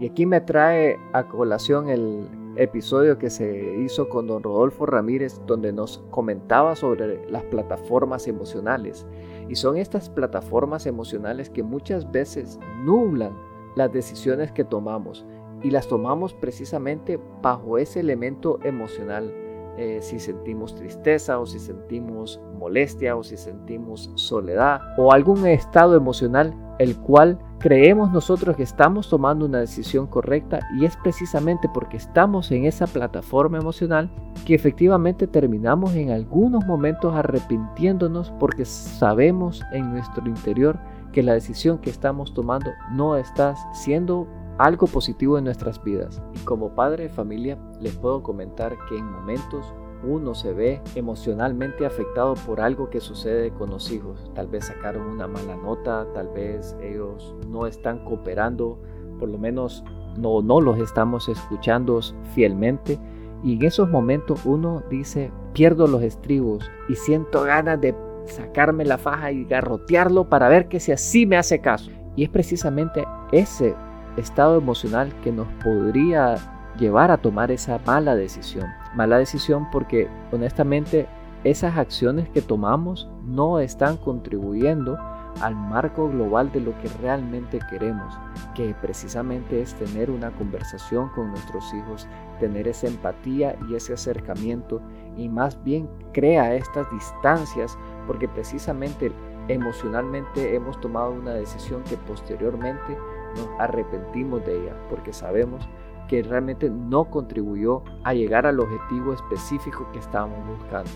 Y 0.00 0.06
aquí 0.08 0.26
me 0.26 0.40
trae 0.40 0.96
a 1.12 1.28
colación 1.28 1.88
el 1.88 2.28
episodio 2.56 3.18
que 3.18 3.30
se 3.30 3.76
hizo 3.78 4.08
con 4.08 4.26
don 4.26 4.42
Rodolfo 4.42 4.84
Ramírez 4.84 5.40
donde 5.46 5.72
nos 5.72 6.02
comentaba 6.10 6.74
sobre 6.76 7.30
las 7.30 7.44
plataformas 7.44 8.26
emocionales. 8.26 9.06
Y 9.48 9.54
son 9.54 9.76
estas 9.76 10.10
plataformas 10.10 10.86
emocionales 10.86 11.50
que 11.50 11.62
muchas 11.62 12.10
veces 12.10 12.58
nublan 12.84 13.32
las 13.76 13.92
decisiones 13.92 14.52
que 14.52 14.64
tomamos 14.64 15.24
y 15.62 15.70
las 15.70 15.88
tomamos 15.88 16.34
precisamente 16.34 17.18
bajo 17.42 17.78
ese 17.78 18.00
elemento 18.00 18.58
emocional. 18.64 19.32
Eh, 19.78 20.00
si 20.02 20.20
sentimos 20.20 20.74
tristeza 20.74 21.38
o 21.38 21.46
si 21.46 21.58
sentimos 21.58 22.38
molestia 22.58 23.16
o 23.16 23.22
si 23.22 23.38
sentimos 23.38 24.10
soledad 24.16 24.82
o 24.98 25.12
algún 25.12 25.46
estado 25.46 25.96
emocional 25.96 26.54
el 26.78 26.96
cual 26.98 27.38
creemos 27.58 28.12
nosotros 28.12 28.56
que 28.56 28.64
estamos 28.64 29.08
tomando 29.08 29.46
una 29.46 29.60
decisión 29.60 30.06
correcta 30.06 30.60
y 30.78 30.84
es 30.84 30.96
precisamente 30.96 31.70
porque 31.72 31.96
estamos 31.96 32.50
en 32.50 32.64
esa 32.64 32.86
plataforma 32.86 33.58
emocional 33.58 34.10
que 34.44 34.54
efectivamente 34.54 35.26
terminamos 35.26 35.94
en 35.94 36.10
algunos 36.10 36.66
momentos 36.66 37.14
arrepintiéndonos 37.14 38.30
porque 38.38 38.64
sabemos 38.64 39.62
en 39.72 39.90
nuestro 39.92 40.26
interior 40.28 40.78
que 41.12 41.22
la 41.22 41.34
decisión 41.34 41.78
que 41.78 41.90
estamos 41.90 42.34
tomando 42.34 42.70
no 42.90 43.16
está 43.16 43.54
siendo 43.72 44.26
algo 44.58 44.86
positivo 44.86 45.38
en 45.38 45.44
nuestras 45.44 45.82
vidas. 45.82 46.22
Y 46.34 46.38
como 46.44 46.74
padre 46.74 47.04
de 47.04 47.08
familia 47.08 47.58
les 47.80 47.96
puedo 47.96 48.22
comentar 48.22 48.76
que 48.88 48.96
en 48.96 49.04
momentos 49.04 49.72
uno 50.04 50.34
se 50.34 50.52
ve 50.52 50.80
emocionalmente 50.94 51.86
afectado 51.86 52.34
por 52.34 52.60
algo 52.60 52.90
que 52.90 53.00
sucede 53.00 53.50
con 53.52 53.70
los 53.70 53.90
hijos. 53.92 54.30
Tal 54.34 54.48
vez 54.48 54.66
sacaron 54.66 55.06
una 55.06 55.28
mala 55.28 55.56
nota, 55.56 56.06
tal 56.12 56.28
vez 56.28 56.76
ellos 56.82 57.34
no 57.48 57.66
están 57.66 58.04
cooperando, 58.04 58.78
por 59.18 59.28
lo 59.28 59.38
menos 59.38 59.84
no, 60.16 60.60
los 60.60 60.78
estamos 60.78 61.28
escuchando 61.28 62.00
fielmente. 62.34 62.98
Y 63.44 63.54
en 63.54 63.64
esos 63.64 63.88
momentos 63.88 64.44
uno 64.44 64.82
dice, 64.90 65.30
pierdo 65.52 65.86
los 65.86 66.02
estribos 66.02 66.70
y 66.88 66.94
siento 66.94 67.42
ganas 67.42 67.80
de 67.80 67.94
sacarme 68.26 68.84
la 68.84 68.98
faja 68.98 69.32
y 69.32 69.44
garrotearlo 69.44 70.28
para 70.28 70.48
ver 70.48 70.68
que 70.68 70.80
si 70.80 70.92
así 70.92 71.26
me 71.26 71.36
hace 71.36 71.60
caso. 71.60 71.90
Y 72.14 72.24
es 72.24 72.28
precisamente 72.28 73.04
ese 73.32 73.74
estado 74.16 74.56
emocional 74.56 75.12
que 75.22 75.32
nos 75.32 75.48
podría 75.64 76.36
llevar 76.78 77.10
a 77.10 77.18
tomar 77.18 77.50
esa 77.50 77.78
mala 77.86 78.14
decisión. 78.14 78.66
Mala 78.94 79.18
decisión 79.18 79.68
porque 79.70 80.08
honestamente 80.32 81.06
esas 81.44 81.76
acciones 81.76 82.28
que 82.28 82.40
tomamos 82.40 83.08
no 83.24 83.58
están 83.58 83.96
contribuyendo 83.96 84.98
al 85.40 85.56
marco 85.56 86.08
global 86.08 86.52
de 86.52 86.60
lo 86.60 86.78
que 86.80 86.88
realmente 87.00 87.58
queremos, 87.70 88.14
que 88.54 88.74
precisamente 88.80 89.62
es 89.62 89.74
tener 89.74 90.10
una 90.10 90.30
conversación 90.32 91.08
con 91.10 91.30
nuestros 91.30 91.72
hijos, 91.74 92.06
tener 92.38 92.68
esa 92.68 92.86
empatía 92.86 93.56
y 93.68 93.74
ese 93.74 93.94
acercamiento 93.94 94.80
y 95.16 95.28
más 95.28 95.62
bien 95.64 95.88
crea 96.12 96.54
estas 96.54 96.90
distancias 96.90 97.78
porque 98.06 98.28
precisamente 98.28 99.10
emocionalmente 99.48 100.54
hemos 100.54 100.80
tomado 100.80 101.12
una 101.12 101.32
decisión 101.32 101.82
que 101.84 101.96
posteriormente 101.96 102.96
nos 103.36 103.48
arrepentimos 103.58 104.44
de 104.44 104.62
ella 104.62 104.76
porque 104.88 105.12
sabemos 105.12 105.68
que 106.08 106.22
realmente 106.22 106.68
no 106.68 107.04
contribuyó 107.04 107.82
a 108.04 108.12
llegar 108.12 108.46
al 108.46 108.60
objetivo 108.60 109.14
específico 109.14 109.88
que 109.92 109.98
estábamos 109.98 110.46
buscando. 110.46 110.90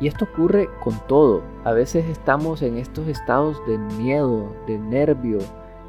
Y 0.00 0.08
esto 0.08 0.26
ocurre 0.26 0.68
con 0.82 0.94
todo. 1.06 1.42
A 1.64 1.72
veces 1.72 2.04
estamos 2.06 2.62
en 2.62 2.76
estos 2.76 3.06
estados 3.08 3.64
de 3.66 3.78
miedo, 3.78 4.52
de 4.66 4.78
nervio. 4.78 5.38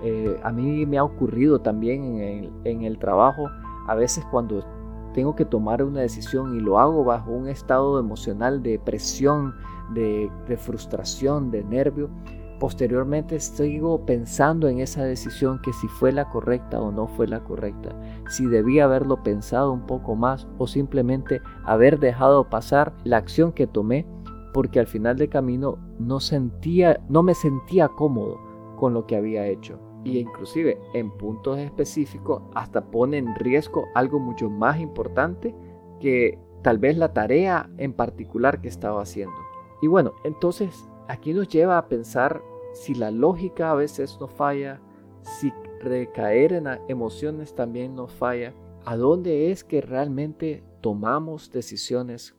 Eh, 0.03 0.39
a 0.43 0.51
mí 0.51 0.85
me 0.85 0.97
ha 0.97 1.03
ocurrido 1.03 1.59
también 1.59 2.51
en 2.63 2.83
el, 2.83 2.99
trabajo, 2.99 3.49
a 3.87 3.95
veces 3.95 4.23
cuando 4.29 4.63
tengo 5.13 5.35
que 5.35 5.43
tomar 5.43 5.81
una 5.81 6.01
decisión 6.01 6.55
y 6.55 6.59
lo 6.59 6.77
hago 6.77 7.03
bajo 7.03 7.31
un 7.31 7.47
estado 7.47 7.99
emocional 7.99 8.61
de 8.61 8.77
presión, 8.77 9.55
de, 9.89 10.29
de 10.47 10.55
frustración, 10.55 11.49
de 11.49 11.63
nervio, 11.63 12.09
posteriormente 12.59 13.39
sigo 13.39 14.05
pensando 14.05 14.67
en 14.67 14.79
esa 14.79 15.03
decisión 15.03 15.59
que 15.61 15.73
si 15.73 15.87
fue 15.87 16.11
la 16.11 16.29
correcta 16.29 16.81
o 16.81 16.91
no 16.91 17.07
fue 17.07 17.27
la 17.27 17.43
correcta, 17.43 17.95
si 18.29 18.45
debía 18.45 18.85
haberlo 18.85 19.23
pensado 19.23 19.71
un 19.71 19.85
poco 19.85 20.15
más 20.15 20.47
o 20.57 20.67
simplemente 20.67 21.41
haber 21.65 21.99
dejado 21.99 22.49
pasar 22.49 22.93
la 23.03 23.17
acción 23.17 23.51
que 23.51 23.67
tomé 23.67 24.05
porque 24.53 24.79
al 24.79 24.87
final 24.87 25.17
del 25.17 25.29
camino 25.29 25.77
no 25.99 26.19
sentía 26.19 26.99
no 27.09 27.21
me 27.21 27.35
sentía 27.35 27.89
cómodo 27.89 28.39
con 28.77 28.93
lo 28.93 29.05
que 29.05 29.15
había 29.15 29.45
hecho 29.45 29.79
y 30.03 30.19
inclusive 30.19 30.79
en 30.93 31.11
puntos 31.11 31.59
específicos 31.59 32.41
hasta 32.55 32.85
pone 32.85 33.17
en 33.17 33.35
riesgo 33.35 33.85
algo 33.93 34.19
mucho 34.19 34.49
más 34.49 34.79
importante 34.79 35.53
que 35.99 36.39
tal 36.61 36.79
vez 36.79 36.97
la 36.97 37.13
tarea 37.13 37.69
en 37.77 37.93
particular 37.93 38.61
que 38.61 38.67
estaba 38.67 39.01
haciendo. 39.01 39.35
Y 39.81 39.87
bueno, 39.87 40.13
entonces 40.23 40.89
aquí 41.07 41.33
nos 41.33 41.47
lleva 41.47 41.77
a 41.77 41.87
pensar 41.87 42.41
si 42.73 42.93
la 42.93 43.11
lógica 43.11 43.71
a 43.71 43.75
veces 43.75 44.17
nos 44.19 44.31
falla, 44.31 44.81
si 45.21 45.51
recaer 45.81 46.53
en 46.53 46.67
emociones 46.87 47.53
también 47.55 47.95
nos 47.95 48.11
falla, 48.11 48.53
a 48.85 48.95
dónde 48.95 49.51
es 49.51 49.63
que 49.63 49.81
realmente 49.81 50.63
tomamos 50.81 51.51
decisiones 51.51 52.35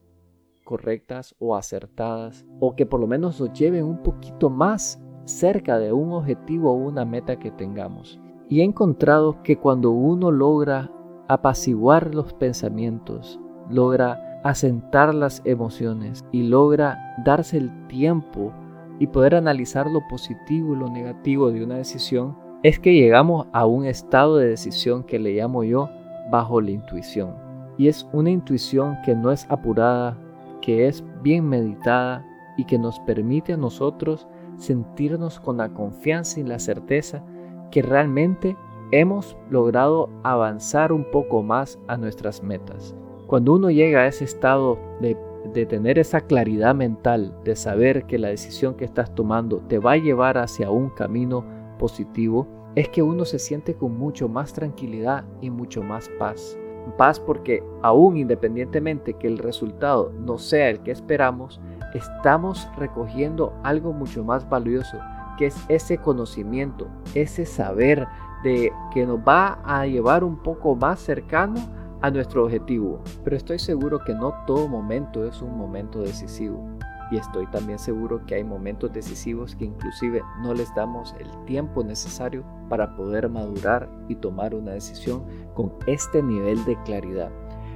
correctas 0.65 1.35
o 1.39 1.57
acertadas 1.57 2.47
o 2.61 2.77
que 2.77 2.87
por 2.87 3.01
lo 3.01 3.07
menos 3.07 3.41
nos 3.41 3.53
lleven 3.53 3.85
un 3.85 4.03
poquito 4.03 4.51
más 4.51 5.01
cerca 5.25 5.79
de 5.79 5.93
un 5.93 6.13
objetivo 6.13 6.73
o 6.73 6.75
una 6.75 7.05
meta 7.05 7.39
que 7.39 7.51
tengamos. 7.51 8.21
Y 8.49 8.61
he 8.61 8.65
encontrado 8.65 9.43
que 9.43 9.59
cuando 9.59 9.91
uno 9.91 10.31
logra 10.31 10.91
apaciguar 11.29 12.15
los 12.15 12.33
pensamientos, 12.33 13.39
logra 13.69 14.28
asentar 14.49 15.15
las 15.15 15.43
emociones 15.45 16.25
y 16.33 16.45
logra 16.45 17.15
darse 17.23 17.59
el 17.59 17.87
tiempo 17.87 18.51
y 18.99 19.07
poder 19.07 19.35
analizar 19.35 19.87
lo 19.87 20.01
positivo 20.09 20.75
y 20.75 20.79
lo 20.79 20.89
negativo 20.89 21.51
de 21.51 21.63
una 21.63 21.77
decisión, 21.77 22.35
es 22.63 22.81
que 22.81 22.95
llegamos 22.95 23.47
a 23.53 23.67
un 23.67 23.85
estado 23.85 24.39
de 24.39 24.49
decisión 24.49 25.05
que 25.05 25.19
le 25.19 25.35
llamo 25.35 25.65
yo 25.65 25.91
bajo 26.31 26.63
la 26.63 26.71
intuición. 26.71 27.35
Y 27.77 27.89
es 27.89 28.09
una 28.13 28.31
intuición 28.31 28.97
que 29.05 29.15
no 29.15 29.31
es 29.31 29.47
apurada, 29.51 30.17
que 30.63 30.89
es 30.89 31.05
bien 31.23 31.47
meditada 31.47 32.25
y 32.57 32.65
que 32.65 32.79
nos 32.79 32.99
permite 33.01 33.53
a 33.53 33.59
nosotros 33.59 34.27
sentirnos 34.57 35.39
con 35.39 35.59
la 35.59 35.69
confianza 35.69 36.41
y 36.41 36.45
la 36.45 36.59
certeza 36.59 37.23
que 37.71 37.83
realmente 37.83 38.57
hemos 38.93 39.37
logrado 39.51 40.09
avanzar 40.23 40.91
un 40.91 41.05
poco 41.11 41.43
más 41.43 41.79
a 41.87 41.99
nuestras 41.99 42.43
metas. 42.43 42.97
Cuando 43.29 43.53
uno 43.53 43.71
llega 43.71 44.01
a 44.01 44.07
ese 44.07 44.25
estado 44.25 44.79
de, 45.03 45.15
tener 45.67 45.99
esa 45.99 46.23
claridad 46.23 46.75
mental, 46.75 47.35
de 47.45 47.57
saber 47.57 48.07
que 48.07 48.19
la 48.19 48.29
decisión 48.29 48.75
que 48.75 48.87
estás 48.87 49.15
tomando 49.15 49.59
te 49.59 49.79
va 49.79 49.93
a 49.93 49.97
llevar 49.99 50.39
hacia 50.39 50.71
un 50.71 50.89
camino 50.89 51.45
positivo, 51.79 52.49
es 52.75 52.89
que 52.89 53.03
uno 53.03 53.27
se 53.27 53.39
siente 53.39 53.75
con 53.75 53.99
mucho 53.99 54.31
más 54.31 54.55
tranquilidad 54.55 55.27
y 55.43 55.51
mucho 55.51 55.83
más 55.83 56.09
paz. 56.19 56.59
Paz 56.97 57.21
porque 57.21 57.63
aún 57.83 58.17
independientemente 58.17 59.13
que 59.13 59.27
el 59.27 59.37
resultado 59.37 60.11
no 60.19 60.39
sea 60.39 60.71
el 60.71 60.81
que 60.81 60.91
esperamos, 60.91 61.61
estamos 61.93 62.67
recogiendo 62.79 63.53
algo 63.63 63.93
mucho 63.93 64.25
más 64.25 64.49
valioso, 64.49 64.97
que 65.37 65.47
es 65.47 65.67
ese 65.69 65.99
conocimiento, 65.99 66.89
ese 67.15 67.45
saber 67.45 68.09
de 68.43 68.73
que 68.95 69.05
nos 69.05 69.19
va 69.19 69.61
a 69.67 69.87
llevar 69.87 70.25
un 70.25 70.39
poco 70.39 70.75
más 70.75 70.99
cercano 71.01 71.57
a 72.01 72.11
nuestro 72.11 72.45
objetivo, 72.45 73.01
pero 73.25 73.37
estoy 73.37 73.59
seguro 73.59 73.99
que 74.05 74.15
no 74.15 74.35
todo 74.47 74.69
momento 74.69 75.25
es 75.25 75.43
un 75.43 75.57
momento 75.57 76.01
decisivo. 76.01 76.65
Y 77.11 77.17
estoy 77.17 77.47
también 77.47 77.79
seguro 77.79 78.25
que 78.27 78.35
hay 78.35 78.45
momentos 78.45 78.93
decisivos 78.93 79.57
que 79.57 79.65
inclusive 79.65 80.23
no 80.43 80.53
les 80.53 80.75
damos 80.75 81.15
el 81.19 81.29
tiempo 81.47 81.83
necesario 81.83 82.45
para 82.69 82.95
poder 82.97 83.31
madurar 83.31 83.89
y 84.09 84.15
tomar 84.15 84.55
una 84.55 84.73
decisión 84.73 85.25
con 85.55 85.73
este 85.87 86.23
nivel 86.23 86.63
de 86.67 86.77
claridad. 86.83 87.31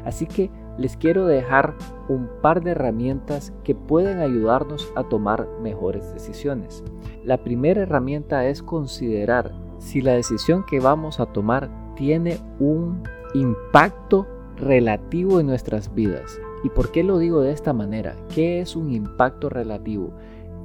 Así 0.05 0.27
que 0.27 0.51
les 0.79 0.97
quiero 0.97 1.27
dejar 1.27 1.75
un 2.09 2.29
par 2.43 2.63
de 2.63 2.73
herramientas 2.73 3.53
que 3.65 3.75
pueden 3.75 4.19
ayudarnos 4.19 4.91
a 4.97 5.05
tomar 5.05 5.47
mejores 5.63 6.13
decisiones. 6.13 6.83
La 7.25 7.39
primera 7.43 7.83
herramienta 7.83 8.47
es 8.47 8.63
considerar 8.63 9.53
si 9.79 10.01
la 10.01 10.13
decisión 10.13 10.65
que 10.65 10.81
vamos 10.81 11.21
a 11.21 11.27
tomar 11.27 11.71
tiene 11.95 12.39
un 12.59 13.03
impacto 13.35 14.27
relativo 14.57 15.41
en 15.41 15.47
nuestras 15.47 15.95
vidas. 15.95 16.41
¿Y 16.65 16.69
por 16.69 16.93
qué 16.93 17.03
lo 17.03 17.19
digo 17.19 17.41
de 17.41 17.53
esta 17.53 17.73
manera? 17.73 18.15
¿Qué 18.35 18.61
es 18.61 18.77
un 18.77 18.93
impacto 18.93 19.49
relativo? 19.49 20.13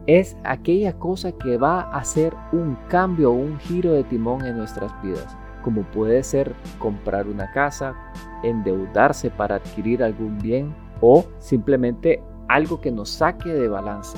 Es 0.06 0.38
aquella 0.44 0.98
cosa 1.00 1.32
que 1.32 1.58
va 1.58 1.82
a 1.82 1.98
hacer 1.98 2.34
un 2.52 2.78
cambio 2.88 3.32
o 3.32 3.36
un 3.36 3.60
giro 3.60 3.92
de 3.94 4.04
timón 4.04 4.46
en 4.46 4.58
nuestras 4.58 4.92
vidas, 5.02 5.36
como 5.63 5.82
puede 5.84 6.24
ser 6.24 6.54
comprar 6.80 7.28
una 7.28 7.52
casa, 7.52 7.96
endeudarse 8.44 9.30
para 9.30 9.56
adquirir 9.56 10.04
algún 10.04 10.38
bien 10.38 10.74
o 11.02 11.26
simplemente 11.39 12.24
algo 12.48 12.80
que 12.80 12.92
nos 12.92 13.10
saque 13.10 13.50
de 13.50 13.68
balance. 13.68 14.18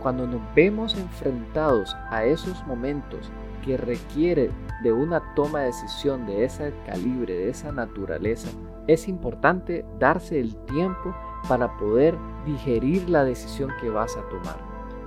Cuando 0.00 0.26
nos 0.26 0.40
vemos 0.54 0.96
enfrentados 0.96 1.96
a 2.10 2.24
esos 2.24 2.64
momentos 2.66 3.30
que 3.66 3.76
requiere 3.76 4.50
de 4.82 4.92
una 4.92 5.34
toma 5.34 5.60
de 5.60 5.66
decisión 5.66 6.24
de 6.24 6.44
ese 6.44 6.72
calibre, 6.86 7.34
de 7.34 7.50
esa 7.50 7.72
naturaleza, 7.72 8.48
es 8.86 9.08
importante 9.08 9.84
darse 9.98 10.38
el 10.38 10.56
tiempo 10.66 11.14
para 11.48 11.76
poder 11.76 12.16
digerir 12.46 13.10
la 13.10 13.24
decisión 13.24 13.70
que 13.80 13.90
vas 13.90 14.16
a 14.16 14.26
tomar. 14.28 14.56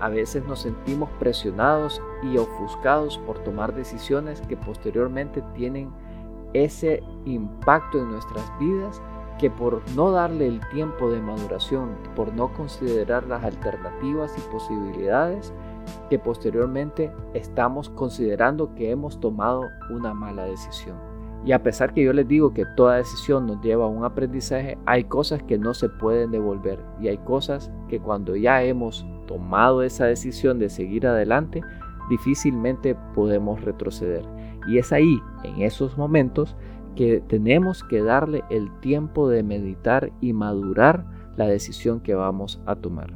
A 0.01 0.09
veces 0.09 0.45
nos 0.45 0.61
sentimos 0.61 1.09
presionados 1.19 2.01
y 2.21 2.37
ofuscados 2.37 3.17
por 3.19 3.39
tomar 3.39 3.73
decisiones 3.73 4.41
que 4.41 4.57
posteriormente 4.57 5.41
tienen 5.55 5.89
ese 6.53 7.01
impacto 7.25 7.99
en 7.99 8.11
nuestras 8.11 8.45
vidas 8.59 9.01
que 9.39 9.49
por 9.49 9.81
no 9.95 10.11
darle 10.11 10.47
el 10.47 10.59
tiempo 10.69 11.09
de 11.09 11.21
maduración, 11.21 11.95
por 12.15 12.33
no 12.33 12.51
considerar 12.53 13.25
las 13.25 13.43
alternativas 13.43 14.35
y 14.37 14.41
posibilidades, 14.51 15.53
que 16.09 16.19
posteriormente 16.19 17.11
estamos 17.33 17.89
considerando 17.89 18.73
que 18.75 18.91
hemos 18.91 19.19
tomado 19.19 19.63
una 19.89 20.13
mala 20.13 20.45
decisión. 20.45 20.97
Y 21.45 21.53
a 21.53 21.63
pesar 21.63 21.93
que 21.93 22.03
yo 22.03 22.11
les 22.11 22.27
digo 22.27 22.53
que 22.53 22.65
toda 22.75 22.97
decisión 22.97 23.47
nos 23.47 23.61
lleva 23.61 23.85
a 23.85 23.89
un 23.89 24.03
aprendizaje, 24.03 24.77
hay 24.85 25.05
cosas 25.05 25.41
que 25.43 25.57
no 25.57 25.73
se 25.73 25.87
pueden 25.87 26.31
devolver 26.31 26.79
y 26.99 27.07
hay 27.07 27.17
cosas 27.19 27.71
que 27.87 27.99
cuando 27.99 28.35
ya 28.35 28.61
hemos 28.63 29.05
tomado 29.25 29.83
esa 29.83 30.05
decisión 30.05 30.59
de 30.59 30.69
seguir 30.69 31.07
adelante, 31.07 31.61
difícilmente 32.09 32.95
podemos 33.13 33.61
retroceder. 33.61 34.25
Y 34.67 34.77
es 34.79 34.91
ahí, 34.91 35.21
en 35.43 35.61
esos 35.61 35.97
momentos, 35.97 36.57
que 36.95 37.21
tenemos 37.21 37.83
que 37.83 38.01
darle 38.01 38.43
el 38.49 38.69
tiempo 38.81 39.29
de 39.29 39.41
meditar 39.43 40.11
y 40.19 40.33
madurar 40.33 41.05
la 41.37 41.47
decisión 41.47 42.01
que 42.01 42.15
vamos 42.15 42.61
a 42.65 42.75
tomar. 42.75 43.13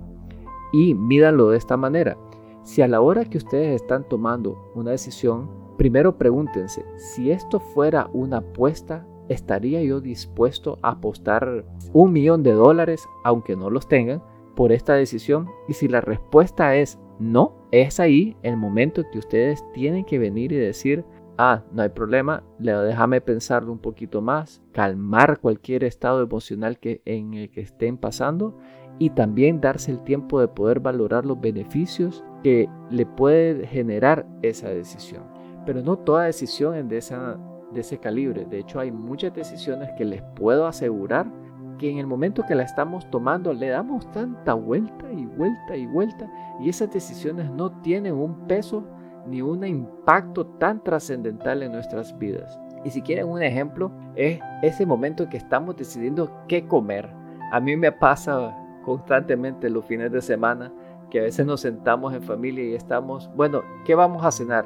Y 0.71 0.93
mídanlo 0.93 1.49
de 1.49 1.57
esta 1.57 1.75
manera. 1.75 2.15
Si 2.63 2.81
a 2.81 2.87
la 2.87 3.01
hora 3.01 3.25
que 3.25 3.37
ustedes 3.37 3.81
están 3.81 4.07
tomando 4.07 4.71
una 4.73 4.91
decisión, 4.91 5.49
primero 5.77 6.17
pregúntense, 6.17 6.85
si 6.95 7.29
esto 7.29 7.59
fuera 7.59 8.09
una 8.13 8.37
apuesta, 8.37 9.05
¿estaría 9.27 9.83
yo 9.83 9.99
dispuesto 9.99 10.79
a 10.81 10.91
apostar 10.91 11.65
un 11.91 12.13
millón 12.13 12.41
de 12.41 12.53
dólares, 12.53 13.05
aunque 13.25 13.57
no 13.57 13.69
los 13.69 13.89
tengan, 13.89 14.23
por 14.55 14.71
esta 14.71 14.93
decisión? 14.93 15.49
Y 15.67 15.73
si 15.73 15.89
la 15.89 15.99
respuesta 15.99 16.75
es 16.77 16.99
no, 17.19 17.67
es 17.71 17.99
ahí 17.99 18.37
el 18.43 18.55
momento 18.55 19.03
que 19.11 19.19
ustedes 19.19 19.61
tienen 19.73 20.05
que 20.05 20.17
venir 20.17 20.53
y 20.53 20.57
decir, 20.57 21.03
ah, 21.37 21.63
no 21.73 21.81
hay 21.81 21.89
problema, 21.89 22.43
déjame 22.59 23.19
pensarlo 23.19 23.73
un 23.73 23.79
poquito 23.79 24.21
más, 24.21 24.61
calmar 24.71 25.39
cualquier 25.39 25.83
estado 25.83 26.21
emocional 26.21 26.79
que, 26.79 27.01
en 27.03 27.33
el 27.33 27.49
que 27.49 27.61
estén 27.61 27.97
pasando 27.97 28.57
y 29.03 29.09
también 29.09 29.59
darse 29.59 29.91
el 29.91 29.99
tiempo 29.99 30.39
de 30.39 30.47
poder 30.47 30.79
valorar 30.79 31.25
los 31.25 31.41
beneficios 31.41 32.23
que 32.41 32.69
le 32.89 33.05
puede 33.05 33.67
generar 33.67 34.25
esa 34.41 34.69
decisión. 34.69 35.23
Pero 35.65 35.81
no 35.81 35.97
toda 35.97 36.23
decisión 36.23 36.73
es 36.75 36.87
de, 36.87 36.99
esa, 36.99 37.37
de 37.73 37.81
ese 37.81 37.97
calibre. 37.97 38.45
De 38.45 38.59
hecho, 38.59 38.79
hay 38.79 38.93
muchas 38.93 39.33
decisiones 39.33 39.89
que 39.97 40.05
les 40.05 40.21
puedo 40.35 40.67
asegurar 40.67 41.29
que 41.77 41.91
en 41.91 41.97
el 41.97 42.07
momento 42.07 42.45
que 42.47 42.55
la 42.55 42.63
estamos 42.63 43.09
tomando 43.09 43.51
le 43.51 43.67
damos 43.67 44.09
tanta 44.13 44.53
vuelta 44.53 45.11
y 45.11 45.25
vuelta 45.25 45.75
y 45.75 45.85
vuelta 45.85 46.31
y 46.61 46.69
esas 46.69 46.89
decisiones 46.89 47.51
no 47.51 47.81
tienen 47.81 48.13
un 48.13 48.47
peso 48.47 48.85
ni 49.27 49.41
un 49.41 49.65
impacto 49.65 50.45
tan 50.45 50.81
trascendental 50.81 51.61
en 51.61 51.73
nuestras 51.73 52.17
vidas. 52.17 52.57
Y 52.85 52.89
si 52.89 53.01
quieren 53.01 53.27
un 53.27 53.43
ejemplo, 53.43 53.91
es 54.15 54.39
ese 54.61 54.85
momento 54.85 55.27
que 55.27 55.35
estamos 55.35 55.75
decidiendo 55.75 56.31
qué 56.47 56.65
comer. 56.65 57.09
A 57.51 57.59
mí 57.59 57.75
me 57.75 57.91
pasa 57.91 58.62
constantemente 58.83 59.69
los 59.69 59.85
fines 59.85 60.11
de 60.11 60.21
semana 60.21 60.71
que 61.09 61.19
a 61.19 61.23
veces 61.23 61.45
nos 61.45 61.61
sentamos 61.61 62.13
en 62.13 62.23
familia 62.23 62.63
y 62.63 62.73
estamos, 62.73 63.29
bueno, 63.35 63.61
¿qué 63.85 63.95
vamos 63.95 64.23
a 64.25 64.31
cenar? 64.31 64.65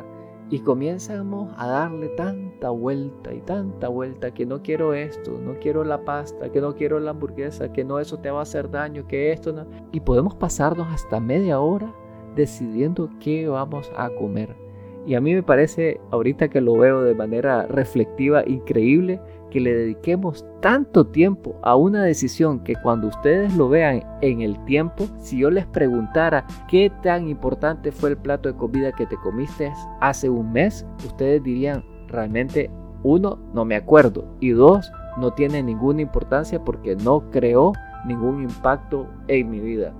Y 0.49 0.59
comenzamos 0.59 1.53
a 1.57 1.67
darle 1.67 2.07
tanta 2.09 2.69
vuelta 2.69 3.33
y 3.33 3.41
tanta 3.41 3.89
vuelta 3.89 4.33
que 4.33 4.45
no 4.45 4.61
quiero 4.61 4.93
esto, 4.93 5.37
no 5.41 5.55
quiero 5.59 5.83
la 5.83 6.05
pasta, 6.05 6.49
que 6.49 6.61
no 6.61 6.73
quiero 6.73 6.99
la 7.01 7.11
hamburguesa, 7.11 7.73
que 7.73 7.83
no 7.83 7.99
eso 7.99 8.19
te 8.19 8.31
va 8.31 8.39
a 8.39 8.43
hacer 8.43 8.71
daño, 8.71 9.05
que 9.07 9.33
esto 9.33 9.51
no. 9.51 9.65
Y 9.91 9.99
podemos 9.99 10.35
pasarnos 10.35 10.87
hasta 10.87 11.19
media 11.19 11.59
hora 11.59 11.93
decidiendo 12.35 13.09
qué 13.19 13.49
vamos 13.49 13.91
a 13.97 14.09
comer. 14.09 14.66
Y 15.07 15.15
a 15.15 15.21
mí 15.21 15.33
me 15.33 15.41
parece, 15.41 16.01
ahorita 16.11 16.49
que 16.49 16.59
lo 16.59 16.73
veo 16.73 17.01
de 17.01 17.15
manera 17.15 17.65
reflectiva, 17.65 18.43
increíble 18.45 19.21
que 19.49 19.61
le 19.61 19.73
dediquemos 19.73 20.45
tanto 20.61 21.07
tiempo 21.07 21.57
a 21.63 21.77
una 21.77 22.03
decisión 22.03 22.59
que 22.59 22.75
cuando 22.75 23.07
ustedes 23.07 23.55
lo 23.55 23.69
vean 23.69 24.03
en 24.21 24.41
el 24.41 24.61
tiempo, 24.65 25.05
si 25.17 25.39
yo 25.39 25.49
les 25.49 25.65
preguntara 25.65 26.45
qué 26.67 26.91
tan 27.03 27.29
importante 27.29 27.93
fue 27.93 28.09
el 28.09 28.17
plato 28.17 28.51
de 28.51 28.57
comida 28.57 28.91
que 28.91 29.05
te 29.05 29.15
comiste 29.15 29.71
hace 30.01 30.29
un 30.29 30.51
mes, 30.51 30.85
ustedes 31.05 31.41
dirían 31.41 31.85
realmente, 32.09 32.69
uno, 33.03 33.39
no 33.53 33.63
me 33.63 33.77
acuerdo 33.77 34.25
y 34.41 34.49
dos, 34.49 34.91
no 35.15 35.31
tiene 35.31 35.63
ninguna 35.63 36.01
importancia 36.01 36.61
porque 36.61 36.97
no 36.97 37.29
creó 37.31 37.71
ningún 38.05 38.43
impacto 38.43 39.07
en 39.29 39.49
mi 39.49 39.61
vida. 39.61 39.93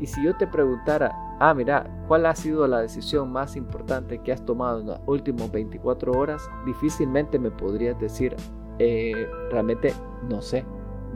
Y 0.00 0.06
si 0.06 0.22
yo 0.22 0.36
te 0.36 0.46
preguntara, 0.46 1.10
ah, 1.40 1.54
mira, 1.54 1.88
¿cuál 2.08 2.26
ha 2.26 2.34
sido 2.34 2.66
la 2.66 2.80
decisión 2.80 3.32
más 3.32 3.56
importante 3.56 4.18
que 4.18 4.32
has 4.32 4.44
tomado 4.44 4.80
en 4.80 4.88
las 4.88 5.00
últimas 5.06 5.50
24 5.50 6.12
horas? 6.12 6.48
Difícilmente 6.64 7.38
me 7.38 7.50
podrías 7.50 7.98
decir, 8.00 8.36
eh, 8.78 9.28
realmente 9.50 9.92
no 10.28 10.42
sé, 10.42 10.64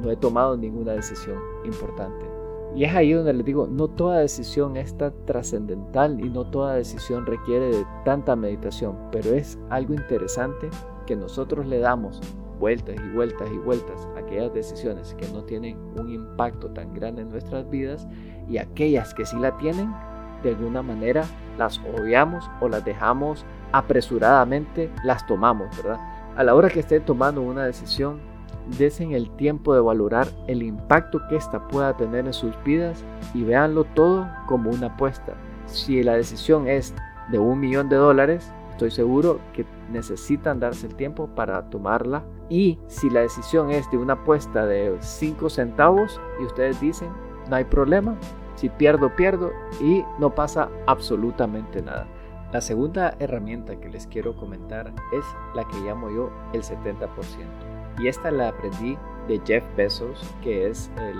no 0.00 0.10
he 0.10 0.16
tomado 0.16 0.56
ninguna 0.56 0.92
decisión 0.92 1.38
importante. 1.64 2.26
Y 2.74 2.84
es 2.84 2.94
ahí 2.94 3.12
donde 3.12 3.32
les 3.32 3.44
digo, 3.44 3.66
no 3.66 3.88
toda 3.88 4.20
decisión 4.20 4.76
es 4.76 4.96
tan 4.96 5.12
trascendental 5.26 6.20
y 6.20 6.30
no 6.30 6.48
toda 6.50 6.74
decisión 6.74 7.26
requiere 7.26 7.66
de 7.66 7.84
tanta 8.04 8.36
meditación, 8.36 8.96
pero 9.10 9.34
es 9.34 9.58
algo 9.70 9.94
interesante 9.94 10.70
que 11.06 11.16
nosotros 11.16 11.66
le 11.66 11.80
damos 11.80 12.20
vueltas 12.60 12.94
y 12.94 13.14
vueltas 13.14 13.50
y 13.50 13.58
vueltas 13.58 14.06
a 14.14 14.20
aquellas 14.20 14.52
decisiones 14.54 15.14
que 15.14 15.26
no 15.30 15.42
tienen 15.44 15.78
un 15.98 16.10
impacto 16.12 16.70
tan 16.70 16.92
grande 16.92 17.22
en 17.22 17.30
nuestras 17.30 17.68
vidas 17.68 18.06
y 18.48 18.58
aquellas 18.58 19.14
que 19.14 19.26
sí 19.26 19.36
la 19.40 19.56
tienen, 19.58 19.92
de 20.42 20.50
alguna 20.50 20.82
manera 20.82 21.24
las 21.58 21.78
obviamos 21.78 22.50
o 22.60 22.68
las 22.68 22.84
dejamos 22.84 23.44
apresuradamente, 23.72 24.90
las 25.04 25.26
tomamos, 25.26 25.68
¿verdad? 25.76 26.00
A 26.36 26.44
la 26.44 26.54
hora 26.54 26.68
que 26.68 26.80
estén 26.80 27.04
tomando 27.04 27.42
una 27.42 27.64
decisión, 27.64 28.20
desen 28.78 29.12
el 29.12 29.30
tiempo 29.36 29.74
de 29.74 29.80
valorar 29.80 30.28
el 30.46 30.62
impacto 30.62 31.20
que 31.28 31.36
ésta 31.36 31.66
pueda 31.68 31.96
tener 31.96 32.26
en 32.26 32.32
sus 32.32 32.54
vidas 32.64 33.04
y 33.34 33.42
véanlo 33.42 33.84
todo 33.84 34.28
como 34.46 34.70
una 34.70 34.88
apuesta. 34.88 35.34
Si 35.66 36.02
la 36.02 36.14
decisión 36.14 36.68
es 36.68 36.94
de 37.30 37.38
un 37.38 37.60
millón 37.60 37.88
de 37.88 37.96
dólares, 37.96 38.52
estoy 38.70 38.90
seguro 38.90 39.40
que 39.52 39.64
necesitan 39.92 40.60
darse 40.60 40.86
el 40.86 40.94
tiempo 40.94 41.28
para 41.28 41.68
tomarla. 41.70 42.22
Y 42.48 42.78
si 42.86 43.10
la 43.10 43.20
decisión 43.20 43.70
es 43.70 43.88
de 43.90 43.98
una 43.98 44.14
apuesta 44.14 44.66
de 44.66 44.96
5 44.98 45.50
centavos 45.50 46.20
y 46.40 46.44
ustedes 46.44 46.80
dicen, 46.80 47.10
no 47.48 47.56
hay 47.56 47.64
problema, 47.64 48.16
si 48.60 48.68
pierdo, 48.68 49.16
pierdo 49.16 49.52
y 49.80 50.04
no 50.18 50.34
pasa 50.34 50.68
absolutamente 50.86 51.80
nada. 51.80 52.06
La 52.52 52.60
segunda 52.60 53.14
herramienta 53.18 53.80
que 53.80 53.88
les 53.88 54.06
quiero 54.06 54.36
comentar 54.36 54.92
es 55.14 55.24
la 55.54 55.66
que 55.66 55.78
llamo 55.78 56.10
yo 56.10 56.30
el 56.52 56.62
70%. 56.62 57.08
Y 58.00 58.08
esta 58.08 58.30
la 58.30 58.48
aprendí 58.48 58.98
de 59.28 59.40
Jeff 59.46 59.64
Bezos, 59.78 60.34
que 60.42 60.68
es 60.68 60.90
el 60.98 61.16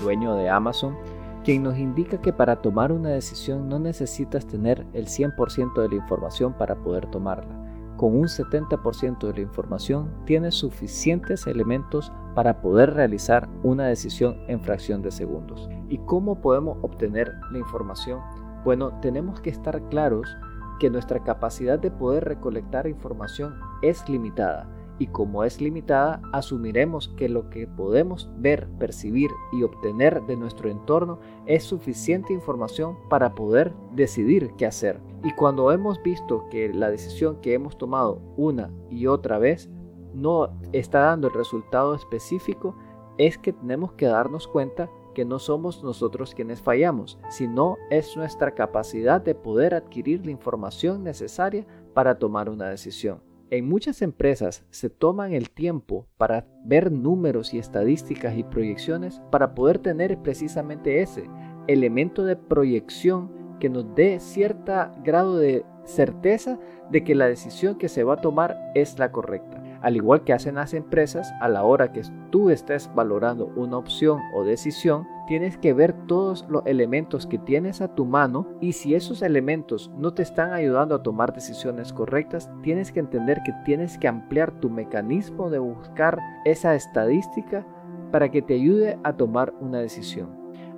dueño 0.00 0.36
de 0.36 0.48
Amazon, 0.48 0.96
quien 1.42 1.64
nos 1.64 1.76
indica 1.76 2.20
que 2.20 2.32
para 2.32 2.62
tomar 2.62 2.92
una 2.92 3.08
decisión 3.08 3.68
no 3.68 3.80
necesitas 3.80 4.46
tener 4.46 4.86
el 4.92 5.06
100% 5.06 5.82
de 5.82 5.88
la 5.88 5.94
información 5.96 6.52
para 6.52 6.76
poder 6.76 7.06
tomarla 7.06 7.65
con 7.96 8.16
un 8.16 8.26
70% 8.26 9.26
de 9.26 9.32
la 9.32 9.40
información 9.40 10.10
tienes 10.24 10.54
suficientes 10.54 11.46
elementos 11.46 12.12
para 12.34 12.60
poder 12.60 12.94
realizar 12.94 13.48
una 13.62 13.86
decisión 13.86 14.38
en 14.48 14.60
fracción 14.60 15.02
de 15.02 15.10
segundos. 15.10 15.68
¿Y 15.88 15.98
cómo 15.98 16.40
podemos 16.40 16.78
obtener 16.82 17.34
la 17.50 17.58
información? 17.58 18.20
Bueno, 18.64 18.98
tenemos 19.00 19.40
que 19.40 19.50
estar 19.50 19.82
claros 19.88 20.36
que 20.78 20.90
nuestra 20.90 21.22
capacidad 21.22 21.78
de 21.78 21.90
poder 21.90 22.24
recolectar 22.24 22.86
información 22.86 23.54
es 23.82 24.06
limitada 24.08 24.68
y 24.98 25.08
como 25.08 25.44
es 25.44 25.60
limitada, 25.60 26.22
asumiremos 26.32 27.08
que 27.16 27.28
lo 27.28 27.50
que 27.50 27.66
podemos 27.66 28.30
ver, 28.38 28.68
percibir 28.78 29.30
y 29.52 29.62
obtener 29.62 30.22
de 30.22 30.36
nuestro 30.36 30.70
entorno 30.70 31.18
es 31.46 31.64
suficiente 31.64 32.32
información 32.32 32.96
para 33.08 33.34
poder 33.34 33.74
decidir 33.92 34.52
qué 34.56 34.66
hacer. 34.66 35.00
Y 35.22 35.32
cuando 35.32 35.70
hemos 35.72 36.02
visto 36.02 36.44
que 36.50 36.72
la 36.72 36.90
decisión 36.90 37.40
que 37.40 37.54
hemos 37.54 37.76
tomado 37.76 38.20
una 38.36 38.70
y 38.90 39.06
otra 39.06 39.38
vez 39.38 39.70
no 40.14 40.48
está 40.72 41.00
dando 41.00 41.28
el 41.28 41.34
resultado 41.34 41.94
específico, 41.94 42.74
es 43.18 43.38
que 43.38 43.52
tenemos 43.52 43.92
que 43.92 44.06
darnos 44.06 44.46
cuenta 44.48 44.90
que 45.14 45.24
no 45.24 45.38
somos 45.38 45.82
nosotros 45.82 46.34
quienes 46.34 46.60
fallamos, 46.60 47.18
sino 47.30 47.76
es 47.90 48.16
nuestra 48.16 48.54
capacidad 48.54 49.20
de 49.20 49.34
poder 49.34 49.74
adquirir 49.74 50.24
la 50.26 50.30
información 50.30 51.02
necesaria 51.02 51.66
para 51.94 52.18
tomar 52.18 52.50
una 52.50 52.68
decisión. 52.68 53.22
En 53.48 53.68
muchas 53.68 54.02
empresas 54.02 54.64
se 54.70 54.90
toman 54.90 55.32
el 55.32 55.50
tiempo 55.50 56.08
para 56.16 56.46
ver 56.64 56.90
números 56.90 57.54
y 57.54 57.60
estadísticas 57.60 58.36
y 58.36 58.42
proyecciones 58.42 59.22
para 59.30 59.54
poder 59.54 59.78
tener 59.78 60.18
precisamente 60.18 61.00
ese 61.00 61.30
elemento 61.68 62.24
de 62.24 62.34
proyección 62.34 63.30
que 63.60 63.68
nos 63.68 63.94
dé 63.94 64.18
cierto 64.18 64.72
grado 65.04 65.38
de 65.38 65.64
certeza 65.84 66.58
de 66.90 67.04
que 67.04 67.14
la 67.14 67.28
decisión 67.28 67.78
que 67.78 67.88
se 67.88 68.02
va 68.02 68.14
a 68.14 68.20
tomar 68.20 68.56
es 68.74 68.98
la 68.98 69.12
correcta. 69.12 69.62
Al 69.80 69.94
igual 69.94 70.24
que 70.24 70.32
hacen 70.32 70.56
las 70.56 70.74
empresas, 70.74 71.32
a 71.40 71.48
la 71.48 71.62
hora 71.62 71.92
que 71.92 72.02
tú 72.30 72.50
estés 72.50 72.90
valorando 72.96 73.52
una 73.54 73.78
opción 73.78 74.22
o 74.34 74.42
decisión, 74.42 75.06
tienes 75.26 75.56
que 75.58 75.72
ver 75.72 75.92
todos 76.06 76.46
los 76.48 76.64
elementos 76.66 77.26
que 77.26 77.38
tienes 77.38 77.80
a 77.80 77.94
tu 77.94 78.04
mano 78.04 78.46
y 78.60 78.72
si 78.72 78.94
esos 78.94 79.22
elementos 79.22 79.90
no 79.96 80.14
te 80.14 80.22
están 80.22 80.52
ayudando 80.52 80.94
a 80.94 81.02
tomar 81.02 81.34
decisiones 81.34 81.92
correctas, 81.92 82.50
tienes 82.62 82.92
que 82.92 83.00
entender 83.00 83.42
que 83.44 83.52
tienes 83.64 83.98
que 83.98 84.08
ampliar 84.08 84.52
tu 84.60 84.70
mecanismo 84.70 85.50
de 85.50 85.58
buscar 85.58 86.18
esa 86.44 86.74
estadística 86.74 87.66
para 88.10 88.30
que 88.30 88.42
te 88.42 88.54
ayude 88.54 88.98
a 89.02 89.14
tomar 89.14 89.52
una 89.60 89.78
decisión. 89.78 90.28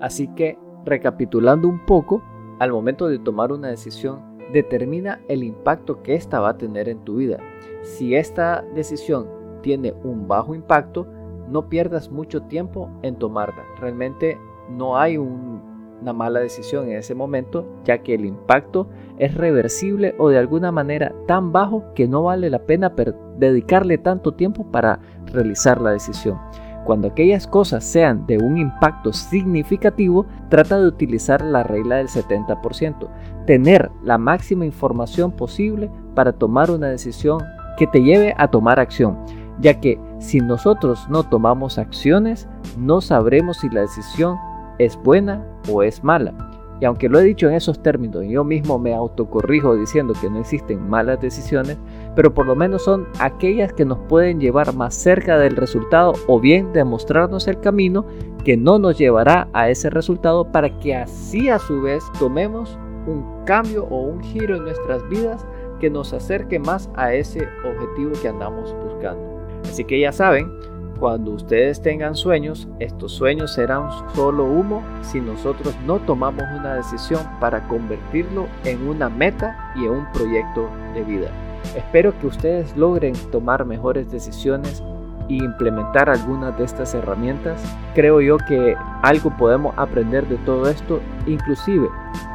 Así 0.01 0.29
que, 0.29 0.59
recapitulando 0.85 1.69
un 1.69 1.85
poco, 1.85 2.23
al 2.59 2.73
momento 2.73 3.09
de 3.09 3.19
tomar 3.19 3.53
una 3.53 3.69
decisión, 3.69 4.39
determina 4.53 5.21
el 5.29 5.45
impacto 5.45 6.03
que 6.03 6.15
ésta 6.15 6.41
va 6.41 6.51
a 6.51 6.59
tener 6.59 6.89
en 6.89 7.05
tu 7.05 7.17
vida. 7.17 7.39
Si 7.83 8.15
esta 8.15 8.65
decisión 8.75 9.29
tiene 9.63 9.93
un 10.05 10.27
bajo 10.27 10.55
impacto, 10.55 11.07
no 11.51 11.69
pierdas 11.69 12.11
mucho 12.11 12.43
tiempo 12.43 12.91
en 13.03 13.17
tomarla. 13.17 13.65
Realmente 13.81 14.39
no 14.71 14.99
hay 14.99 15.17
una 15.17 16.13
mala 16.13 16.41
decisión 16.41 16.89
en 16.89 16.97
ese 16.97 17.15
momento, 17.15 17.67
ya 17.85 17.99
que 17.99 18.15
el 18.15 18.25
impacto 18.25 18.89
es 19.19 19.35
reversible 19.35 20.15
o 20.19 20.29
de 20.29 20.39
alguna 20.39 20.71
manera 20.73 21.15
tan 21.27 21.53
bajo 21.53 21.93
que 21.95 22.07
no 22.07 22.25
vale 22.25 22.51
la 22.51 22.61
pena 22.61 22.93
dedicarle 23.39 23.99
tanto 23.99 24.35
tiempo 24.35 24.71
para 24.71 25.01
realizar 25.27 25.81
la 25.81 25.91
decisión. 25.91 26.39
Cuando 26.85 27.09
aquellas 27.09 27.47
cosas 27.47 27.85
sean 27.85 28.27
de 28.27 28.39
un 28.39 28.57
impacto 28.57 29.13
significativo, 29.13 30.25
trata 30.49 30.81
de 30.81 30.87
utilizar 30.87 31.43
la 31.43 31.63
regla 31.63 31.97
del 31.97 32.09
70%, 32.09 33.09
tener 33.47 33.91
la 34.03 34.17
máxima 34.17 34.65
información 34.65 35.33
posible 35.33 35.91
para 36.15 36.33
tomar 36.33 36.71
una 36.71 36.87
decisión 36.87 37.43
que 37.77 37.87
te 37.87 38.03
lleve 38.03 38.35
a 38.39 38.49
tomar 38.49 38.81
acción 38.81 39.19
ya 39.61 39.81
que 39.81 39.99
si 40.19 40.41
nosotros 40.41 41.07
no 41.09 41.23
tomamos 41.23 41.79
acciones, 41.79 42.49
no 42.77 43.01
sabremos 43.01 43.59
si 43.59 43.69
la 43.69 43.83
decisión 43.83 44.37
es 44.79 44.97
buena 44.97 45.45
o 45.71 45.83
es 45.83 46.03
mala. 46.03 46.35
Y 46.81 46.85
aunque 46.85 47.09
lo 47.09 47.19
he 47.19 47.25
dicho 47.25 47.49
en 47.49 47.55
esos 47.55 47.83
términos, 47.83 48.25
yo 48.29 48.45
mismo 48.45 48.79
me 48.79 48.95
autocorrijo 48.95 49.75
diciendo 49.75 50.15
que 50.21 50.31
no 50.31 50.39
existen 50.39 50.89
malas 50.89 51.21
decisiones, 51.21 51.77
pero 52.15 52.33
por 52.33 52.47
lo 52.47 52.55
menos 52.55 52.85
son 52.85 53.09
aquellas 53.19 53.73
que 53.73 53.85
nos 53.85 53.99
pueden 54.09 54.39
llevar 54.39 54.75
más 54.75 54.95
cerca 54.95 55.39
del 55.39 55.57
resultado 55.57 56.13
o 56.29 56.39
bien 56.39 56.73
demostrarnos 56.73 57.49
el 57.49 57.59
camino 57.59 58.07
que 58.45 58.57
no 58.57 58.79
nos 58.79 58.97
llevará 58.97 59.49
a 59.53 59.69
ese 59.71 59.91
resultado 59.91 60.53
para 60.53 60.79
que 60.79 60.95
así 60.95 61.49
a 61.49 61.59
su 61.59 61.83
vez 61.83 62.05
tomemos 62.19 62.79
un 63.09 63.45
cambio 63.45 63.85
o 63.91 64.03
un 64.03 64.23
giro 64.23 64.57
en 64.57 64.63
nuestras 64.63 65.07
vidas 65.09 65.45
que 65.81 65.91
nos 65.91 66.13
acerque 66.13 66.61
más 66.61 66.91
a 66.95 67.13
ese 67.13 67.49
objetivo 67.65 68.13
que 68.21 68.29
andamos 68.29 68.73
buscando. 68.85 69.38
Así 69.69 69.85
que 69.85 70.01
ya 70.01 70.13
saben, 70.13 70.51
cuando 70.99 71.33
ustedes 71.33 71.81
tengan 71.81 72.17
sueños, 72.17 72.67
estos 72.81 73.13
sueños 73.13 73.55
serán 73.55 73.89
solo 74.15 74.45
humo 74.45 74.83
si 75.03 75.21
nosotros 75.21 75.77
no 75.87 76.01
tomamos 76.01 76.43
una 76.59 76.75
decisión 76.75 77.21
para 77.39 77.67
convertirlo 77.69 78.49
en 78.65 78.89
una 78.89 79.09
meta 79.09 79.73
y 79.77 79.85
en 79.85 79.91
un 79.91 80.13
proyecto 80.13 80.69
de 80.95 81.05
vida. 81.05 81.31
Espero 81.77 82.19
que 82.19 82.27
ustedes 82.27 82.77
logren 82.77 83.15
tomar 83.31 83.65
mejores 83.65 84.11
decisiones 84.11 84.83
y 85.29 85.45
implementar 85.45 86.11
algunas 86.11 86.57
de 86.59 86.65
estas 86.65 86.95
herramientas, 86.95 87.63
creo 87.95 88.21
yo 88.21 88.39
que 88.39 88.75
algo 89.03 89.31
podemos 89.37 89.75
aprender 89.77 90.27
de 90.27 90.37
todo 90.39 90.69
esto, 90.69 91.01
inclusive 91.27 91.89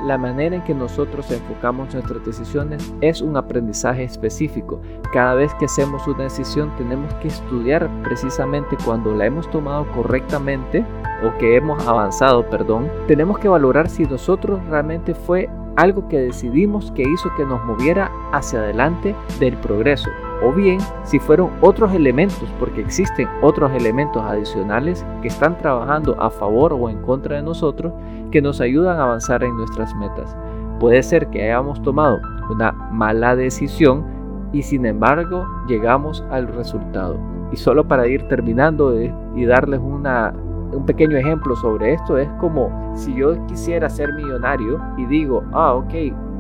la 0.06 0.18
manera 0.18 0.58
en 0.58 0.64
que 0.64 0.74
nosotros 0.74 1.32
enfocamos 1.32 1.94
nuestras 1.94 2.26
decisiones 2.26 2.94
es 3.02 3.22
un 3.22 3.38
aprendizaje 3.38 4.04
específico. 4.04 4.82
Cada 5.14 5.34
vez 5.36 5.54
que 5.56 5.66
hacemos 5.66 6.08
una 6.08 6.24
decisión 6.24 6.76
tenemos 6.78 7.14
que 7.16 7.30
estudiar 7.30 7.90
precisamente 8.04 8.78
cuando 8.84 9.14
la 9.14 9.26
hemos 9.26 9.50
tomado 9.50 9.88
correctamente 9.92 10.86
o 11.26 11.38
que 11.38 11.56
hemos 11.56 11.86
avanzado, 11.88 12.50
perdón, 12.50 12.90
tenemos 13.08 13.40
que 13.40 13.48
valorar 13.48 13.90
si 13.90 14.04
nosotros 14.04 14.60
realmente 14.70 15.16
fue 15.16 15.50
algo 15.76 16.08
que 16.08 16.20
decidimos 16.20 16.92
que 16.92 17.04
hizo 17.04 17.30
que 17.36 17.46
nos 17.46 17.64
moviera 17.64 18.12
hacia 18.32 18.60
adelante 18.60 19.16
del 19.40 19.58
progreso. 19.58 20.10
O 20.44 20.52
bien 20.52 20.80
si 21.04 21.20
fueron 21.20 21.50
otros 21.62 21.94
elementos, 21.94 22.50
porque 22.60 22.82
existen 22.82 23.28
otros 23.42 23.72
elementos 23.72 24.22
adicionales 24.22 25.06
que 25.22 25.30
están 25.30 25.58
trabajando 25.58 26.22
a 26.22 26.30
favor 26.30 26.74
o 26.74 26.90
en 26.90 27.02
contra 27.02 27.38
de 27.38 27.44
nosotros, 27.44 27.94
que 28.32 28.42
nos 28.42 28.60
ayudan 28.60 29.00
a 29.00 29.04
avanzar 29.04 29.44
en 29.44 29.56
nuestras 29.56 29.96
metas. 29.96 30.36
Puede 30.80 31.02
ser 31.02 31.28
que 31.28 31.44
hayamos 31.44 31.82
tomado 31.82 32.20
una 32.50 32.74
mala 32.74 33.36
decisión 33.36 34.06
y 34.52 34.62
sin 34.64 34.86
embargo 34.86 35.48
llegamos 35.68 36.24
al 36.30 36.48
resultado. 36.48 37.18
Y 37.52 37.56
solo 37.56 37.88
para 37.88 38.08
ir 38.08 38.28
terminando 38.28 38.94
y 39.02 39.46
darles 39.46 39.80
una, 39.80 40.34
un 40.74 40.86
pequeño 40.86 41.18
ejemplo 41.18 41.56
sobre 41.56 41.94
esto, 41.94 42.18
es 42.18 42.28
como 42.40 42.92
si 42.96 43.14
yo 43.16 43.34
quisiera 43.46 43.90
ser 43.90 44.12
millonario 44.14 44.82
y 44.98 45.06
digo, 45.06 45.44
ah, 45.54 45.74
ok, 45.74 45.94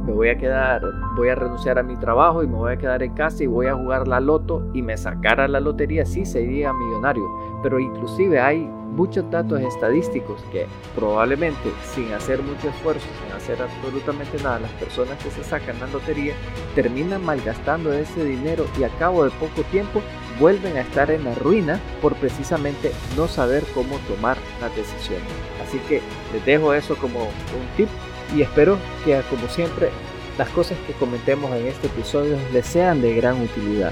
me 0.05 0.11
voy 0.11 0.29
a 0.29 0.37
quedar, 0.37 0.81
voy 1.15 1.29
a 1.29 1.35
renunciar 1.35 1.79
a 1.79 1.83
mi 1.83 1.95
trabajo 1.95 2.43
y 2.43 2.47
me 2.47 2.57
voy 2.57 2.73
a 2.73 2.77
quedar 2.77 3.03
en 3.03 3.13
casa 3.13 3.43
y 3.43 3.47
voy 3.47 3.67
a 3.67 3.75
jugar 3.75 4.07
la 4.07 4.19
loto 4.19 4.69
y 4.73 4.81
me 4.81 4.97
sacara 4.97 5.47
la 5.47 5.59
lotería, 5.59 6.05
sí 6.05 6.25
sería 6.25 6.73
millonario. 6.73 7.23
Pero 7.63 7.79
inclusive 7.79 8.39
hay 8.39 8.59
muchos 8.93 9.29
datos 9.31 9.59
estadísticos 9.61 10.41
que 10.51 10.67
probablemente 10.95 11.71
sin 11.83 12.11
hacer 12.13 12.41
mucho 12.43 12.69
esfuerzo, 12.69 13.07
sin 13.23 13.35
hacer 13.35 13.61
absolutamente 13.61 14.37
nada, 14.43 14.59
las 14.59 14.71
personas 14.71 15.17
que 15.23 15.31
se 15.31 15.43
sacan 15.43 15.79
la 15.79 15.87
lotería 15.87 16.33
terminan 16.75 17.23
malgastando 17.25 17.91
ese 17.93 18.23
dinero 18.23 18.65
y 18.79 18.83
a 18.83 18.89
cabo 18.99 19.23
de 19.23 19.31
poco 19.31 19.63
tiempo 19.71 20.01
vuelven 20.39 20.77
a 20.77 20.81
estar 20.81 21.11
en 21.11 21.23
la 21.23 21.35
ruina 21.35 21.79
por 22.01 22.15
precisamente 22.15 22.91
no 23.15 23.27
saber 23.27 23.63
cómo 23.73 23.97
tomar 24.07 24.37
las 24.61 24.75
decisiones. 24.75 25.27
Así 25.63 25.79
que 25.87 26.01
les 26.33 26.45
dejo 26.45 26.73
eso 26.73 26.95
como 26.95 27.21
un 27.21 27.77
tip 27.77 27.89
y 28.35 28.41
espero 28.41 28.77
que 29.05 29.19
como 29.29 29.47
siempre 29.47 29.89
las 30.37 30.49
cosas 30.49 30.77
que 30.87 30.93
comentemos 30.93 31.51
en 31.55 31.67
este 31.67 31.87
episodio 31.87 32.37
les 32.51 32.65
sean 32.65 33.01
de 33.01 33.13
gran 33.15 33.39
utilidad 33.41 33.91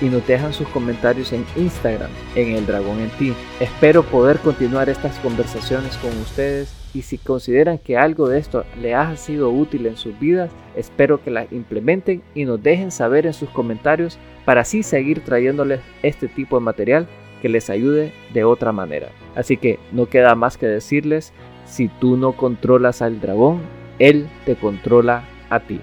y 0.00 0.06
nos 0.06 0.26
dejan 0.26 0.52
sus 0.52 0.68
comentarios 0.68 1.32
en 1.32 1.44
Instagram, 1.56 2.10
en 2.36 2.54
El 2.54 2.66
Dragón 2.66 3.00
en 3.00 3.10
Ti. 3.10 3.34
Espero 3.58 4.04
poder 4.04 4.38
continuar 4.38 4.88
estas 4.88 5.18
conversaciones 5.18 5.96
con 5.96 6.16
ustedes 6.20 6.74
y 6.94 7.02
si 7.02 7.18
consideran 7.18 7.78
que 7.78 7.96
algo 7.96 8.28
de 8.28 8.38
esto 8.38 8.64
le 8.80 8.94
ha 8.94 9.16
sido 9.16 9.50
útil 9.50 9.86
en 9.86 9.96
sus 9.96 10.18
vidas, 10.18 10.50
espero 10.76 11.22
que 11.22 11.30
las 11.30 11.50
implementen 11.52 12.22
y 12.34 12.44
nos 12.44 12.62
dejen 12.62 12.90
saber 12.90 13.26
en 13.26 13.32
sus 13.32 13.48
comentarios 13.50 14.18
para 14.44 14.60
así 14.62 14.82
seguir 14.82 15.20
trayéndoles 15.24 15.80
este 16.02 16.28
tipo 16.28 16.58
de 16.58 16.64
material 16.64 17.06
que 17.42 17.48
les 17.48 17.70
ayude 17.70 18.12
de 18.32 18.44
otra 18.44 18.72
manera. 18.72 19.08
Así 19.34 19.56
que 19.56 19.78
no 19.92 20.06
queda 20.06 20.34
más 20.34 20.56
que 20.56 20.66
decirles, 20.66 21.32
si 21.66 21.88
tú 21.88 22.16
no 22.16 22.32
controlas 22.32 23.02
al 23.02 23.20
dragón, 23.20 23.60
él 23.98 24.28
te 24.44 24.56
controla 24.56 25.24
a 25.50 25.60
ti. 25.60 25.80